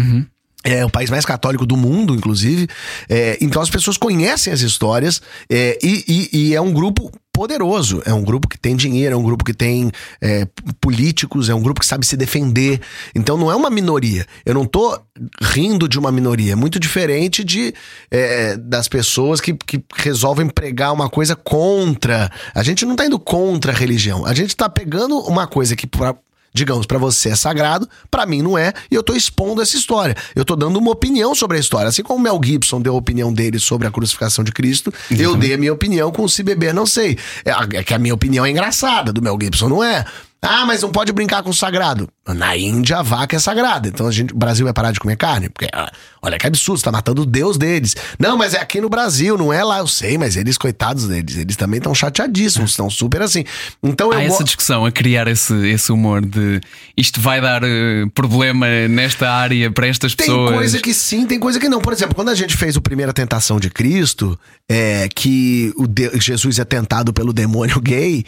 [0.64, 2.68] É o país mais católico do mundo, inclusive.
[3.10, 6.04] É, então as pessoas conhecem as histórias é, e,
[6.34, 8.02] e- e é um grupo poderoso.
[8.06, 9.90] É um grupo que tem dinheiro, é um grupo que tem
[10.22, 10.46] é,
[10.80, 12.80] políticos, é um grupo que sabe se defender.
[13.16, 14.24] Então não é uma minoria.
[14.46, 15.00] Eu não tô
[15.42, 16.52] rindo de uma minoria.
[16.52, 17.74] É muito diferente de
[18.12, 22.32] é, das pessoas que, que resolvem pregar uma coisa contra.
[22.54, 24.26] A gente não tá indo contra a religião.
[24.28, 26.16] A gente tá pegando uma coisa que pra-
[26.54, 30.16] digamos, pra você é sagrado, pra mim não é, e eu tô expondo essa história.
[30.36, 31.88] Eu tô dando uma opinião sobre a história.
[31.88, 35.36] Assim como o Mel Gibson deu a opinião dele sobre a crucificação de Cristo, eu
[35.36, 37.18] dei a minha opinião com o Se Beber Não Sei.
[37.46, 40.06] É, é que a minha opinião é engraçada, do Mel Gibson não é.
[40.44, 42.10] Ah, mas não pode brincar com o sagrado.
[42.28, 43.88] Na Índia, a vaca é sagrada.
[43.88, 45.50] Então a gente, o Brasil vai parar de comer carne?
[45.50, 47.96] Porque, ah, olha que absurdo, você tá matando o Deus deles.
[48.18, 49.78] Não, mas é aqui no Brasil, não é lá.
[49.80, 53.44] Eu sei, mas eles, coitados deles, eles também estão chateadíssimos, estão super assim.
[53.84, 56.60] Então eu Há essa discussão a criar esse, esse humor de
[56.98, 60.56] isto vai dar eh, problema nesta área para estas Tem pessoas.
[60.56, 61.80] coisa que sim, tem coisa que não.
[61.82, 66.20] Por exemplo, quando a gente fez o Primeira Tentação de Cristo, é, que o de-
[66.20, 68.26] Jesus é tentado pelo demônio gay.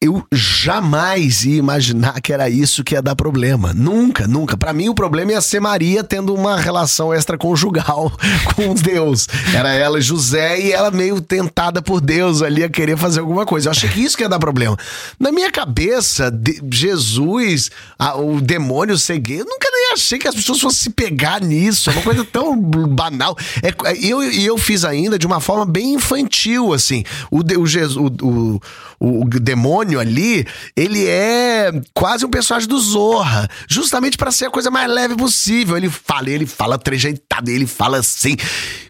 [0.00, 3.72] Eu jamais ia imaginar que era isso que ia dar problema.
[3.72, 4.54] Nunca, nunca.
[4.54, 8.12] Pra mim, o problema ia ser Maria tendo uma relação extraconjugal
[8.54, 9.26] com Deus.
[9.54, 13.46] Era ela e José e ela meio tentada por Deus ali a querer fazer alguma
[13.46, 13.68] coisa.
[13.68, 14.76] Eu achei que isso que ia dar problema.
[15.18, 20.34] Na minha cabeça, de- Jesus, a- o demônio gay, eu nunca nem achei que as
[20.34, 21.88] pessoas fossem se pegar nisso.
[21.88, 23.34] É uma coisa tão banal.
[23.62, 27.04] É, e eu, e eu fiz ainda de uma forma bem infantil, assim.
[27.30, 28.60] O, o, Jesus, o,
[29.00, 33.48] o, o demônio ali, ele é quase um personagem do Zorra.
[33.68, 35.76] Justamente pra ser a coisa mais leve possível.
[35.76, 38.36] Ele fala, ele fala trejeitado, ele fala assim.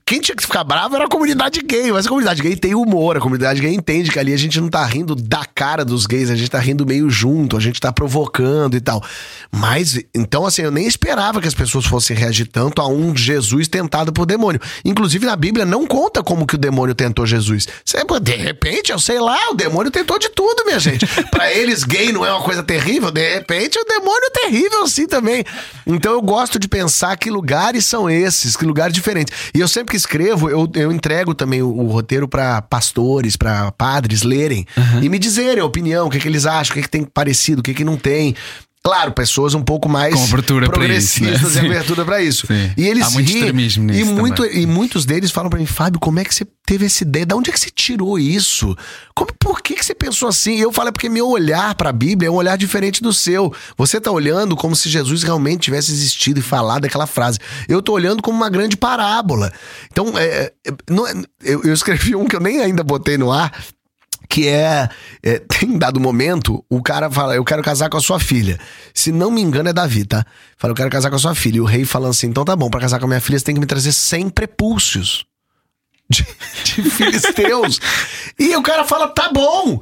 [0.06, 3.16] Quem tinha que ficar bravo era a comunidade gay, mas a comunidade gay tem humor,
[3.16, 6.28] a comunidade gay entende que ali a gente não tá rindo da cara dos gays,
[6.28, 9.02] a gente tá rindo meio junto, a gente tá provocando e tal.
[9.50, 13.66] Mas, então, assim, eu nem esperava que as pessoas fossem reagir tanto a um Jesus
[13.66, 14.60] tentado por demônio.
[14.84, 17.66] Inclusive, na Bíblia não conta como que o demônio tentou Jesus.
[18.22, 21.06] De repente, eu sei lá, o demônio tentou de tudo, minha gente.
[21.32, 25.06] Pra eles, gay não é uma coisa terrível, de repente, o demônio é terrível assim
[25.06, 25.42] também.
[25.86, 29.34] Então, eu gosto de pensar que lugares são esses, que lugares diferentes.
[29.54, 33.70] E eu sempre que escrevo, eu, eu entrego também o, o roteiro pra pastores, pra
[33.70, 34.66] padres lerem
[35.00, 37.60] e me dizerem a opinião, o que, que eles acham, o que, que tem parecido,
[37.60, 38.34] o que, que não tem.
[38.86, 40.66] Claro, pessoas um pouco mais pra isso, né?
[40.68, 42.46] progressistas e abertura pra isso.
[42.46, 42.70] Sim.
[42.76, 44.60] E eles Há muito riem, extremismo e, nisso muito, também.
[44.62, 47.24] e muitos deles falam pra mim, Fábio, como é que você teve essa ideia?
[47.24, 48.76] Da onde é que você tirou isso?
[49.14, 50.56] Como, por que, que você pensou assim?
[50.56, 53.50] E eu falo, é porque meu olhar pra Bíblia é um olhar diferente do seu.
[53.78, 57.38] Você tá olhando como se Jesus realmente tivesse existido e falado aquela frase.
[57.66, 59.50] Eu tô olhando como uma grande parábola.
[59.90, 63.32] Então, é, é, não é- eu, eu escrevi um que eu nem ainda botei no
[63.32, 63.50] ar,
[64.28, 64.88] que é,
[65.22, 68.58] é, tem dado momento, o cara fala, eu quero casar com a sua filha.
[68.92, 70.24] Se não me engano é Davi, tá?
[70.56, 71.58] Fala, eu quero casar com a sua filha.
[71.58, 73.44] E o rei falando assim, então tá bom, pra casar com a minha filha você
[73.44, 75.24] tem que me trazer 100 prepúcios
[76.08, 76.26] de,
[76.64, 77.80] de filisteus.
[78.38, 79.78] e o cara fala, tá bom.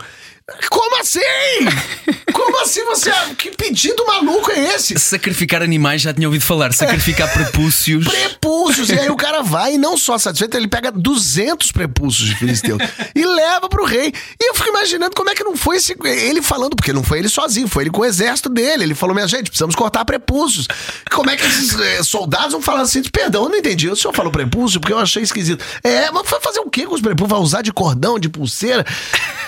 [0.70, 1.20] Como assim?
[2.32, 3.12] Como assim você...
[3.38, 4.98] Que pedido maluco é esse?
[4.98, 6.72] Sacrificar animais, já tinha ouvido falar.
[6.72, 8.06] Sacrificar prepúcios.
[8.06, 8.90] prepúcios.
[8.90, 12.78] E aí o cara vai e não só satisfeito, ele pega 200 prepúcios de filisteus
[13.14, 14.12] e leva pro rei.
[14.40, 17.20] E eu fico imaginando como é que não foi esse, ele falando, porque não foi
[17.20, 18.84] ele sozinho, foi ele com o exército dele.
[18.84, 20.66] Ele falou: minha gente, precisamos cortar prepúcios.
[21.10, 23.02] Como é que esses eh, soldados vão falar assim?
[23.04, 23.88] Perdão, eu não entendi.
[23.88, 25.64] O senhor falou prepúcio porque eu achei esquisito.
[25.84, 27.30] É, mas vai fazer o que com os prepúcios?
[27.30, 28.84] Vai usar de cordão, de pulseira?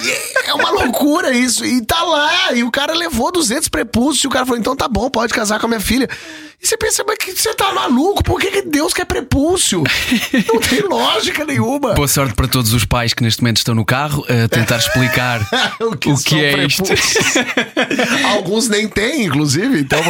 [0.01, 0.84] E é uma loucura
[1.32, 1.64] isso.
[1.64, 2.53] E tá lá.
[2.53, 4.24] E o cara levou 200 prepúcios.
[4.24, 6.09] E o cara falou: então tá bom, pode casar com a minha filha.
[6.62, 8.24] E você pensa, mas que você tá maluco?
[8.24, 9.82] Por que, que Deus quer prepúcio?
[10.49, 11.93] Não tem lógica nenhuma.
[11.93, 15.47] Boa sorte para todos os pais que neste momento estão no carro a tentar explicar
[15.80, 16.85] o que, o que é isto.
[18.35, 19.80] Alguns nem têm, inclusive.
[19.80, 20.01] Então,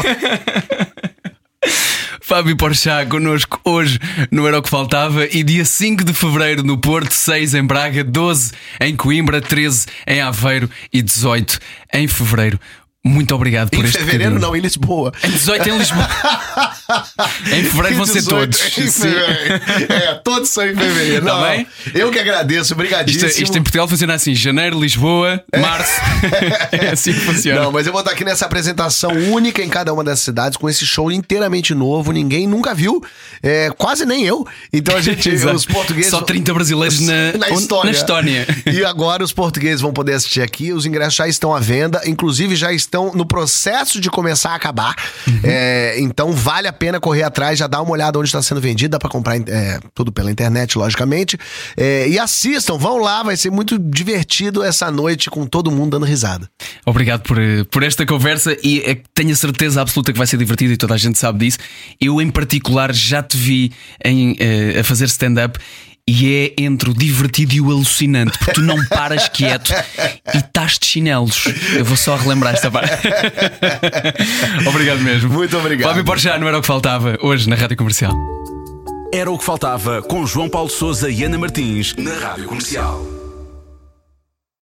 [2.27, 3.99] Fábio Porchat connosco hoje
[4.31, 8.03] no Era o que Faltava e dia 5 de Fevereiro no Porto, 6 em Braga,
[8.03, 8.51] 12
[8.81, 11.61] em Coimbra, 13 em Aveiro e 18
[11.93, 12.59] em Fevereiro.
[13.07, 14.49] Muito obrigado por em este fevereiro, bocadinho.
[14.51, 15.13] não, em Lisboa.
[15.23, 16.09] Em 18 em Lisboa.
[17.53, 18.79] em Fevereiro vão ser 18 todos.
[18.79, 19.03] Em Sim.
[19.03, 19.65] fevereiro.
[19.93, 21.27] É, todos são em fevereiro.
[21.27, 21.67] Tá Não, bem?
[21.95, 23.29] Eu que agradeço, Isto, obrigadíssimo.
[23.45, 25.93] isto em Portugal funciona assim: janeiro, Lisboa, março.
[26.73, 27.61] É assim que funciona.
[27.61, 30.69] Não, mas eu vou estar aqui nessa apresentação única em cada uma dessas cidades, com
[30.69, 33.03] esse show inteiramente novo, ninguém nunca viu,
[33.43, 34.47] é, quase nem eu.
[34.73, 36.11] Então a gente, os portugueses.
[36.11, 37.85] Só 30 brasileiros na, na Estônia.
[37.85, 38.47] na Estónia.
[38.67, 42.57] E agora os portugueses vão poder assistir aqui, os ingressos já estão à venda, inclusive
[42.57, 42.94] já estão.
[42.95, 44.95] Estão no processo de começar a acabar.
[45.43, 48.93] É, então vale a pena correr atrás, já dá uma olhada onde está sendo vendido,
[48.93, 51.37] dá pra comprar é, tudo pela internet, logicamente.
[51.77, 56.07] É, e assistam, vão lá, vai ser muito divertido essa noite com todo mundo dando
[56.07, 56.49] risada.
[56.87, 60.37] Obrigado por, eh, por esta conversa e que tenho a certeza absoluta que vai ser
[60.37, 61.59] divertido e toda a gente sabe disso.
[62.01, 63.73] Eu, em particular, já te vi
[64.05, 65.59] em, eh, a fazer stand-up.
[66.07, 69.73] E é entre o divertido e o alucinante, porque tu não paras quieto
[70.35, 71.47] e estás de chinelos.
[71.75, 73.09] Eu vou só relembrar esta parte.
[74.69, 75.33] obrigado mesmo.
[75.33, 75.89] Muito obrigado.
[75.89, 78.15] Fábio Porchat, não era o que faltava hoje na Rádio Comercial.
[79.15, 83.14] Era o que faltava com João Paulo Souza e Ana Martins na Rádio Comercial.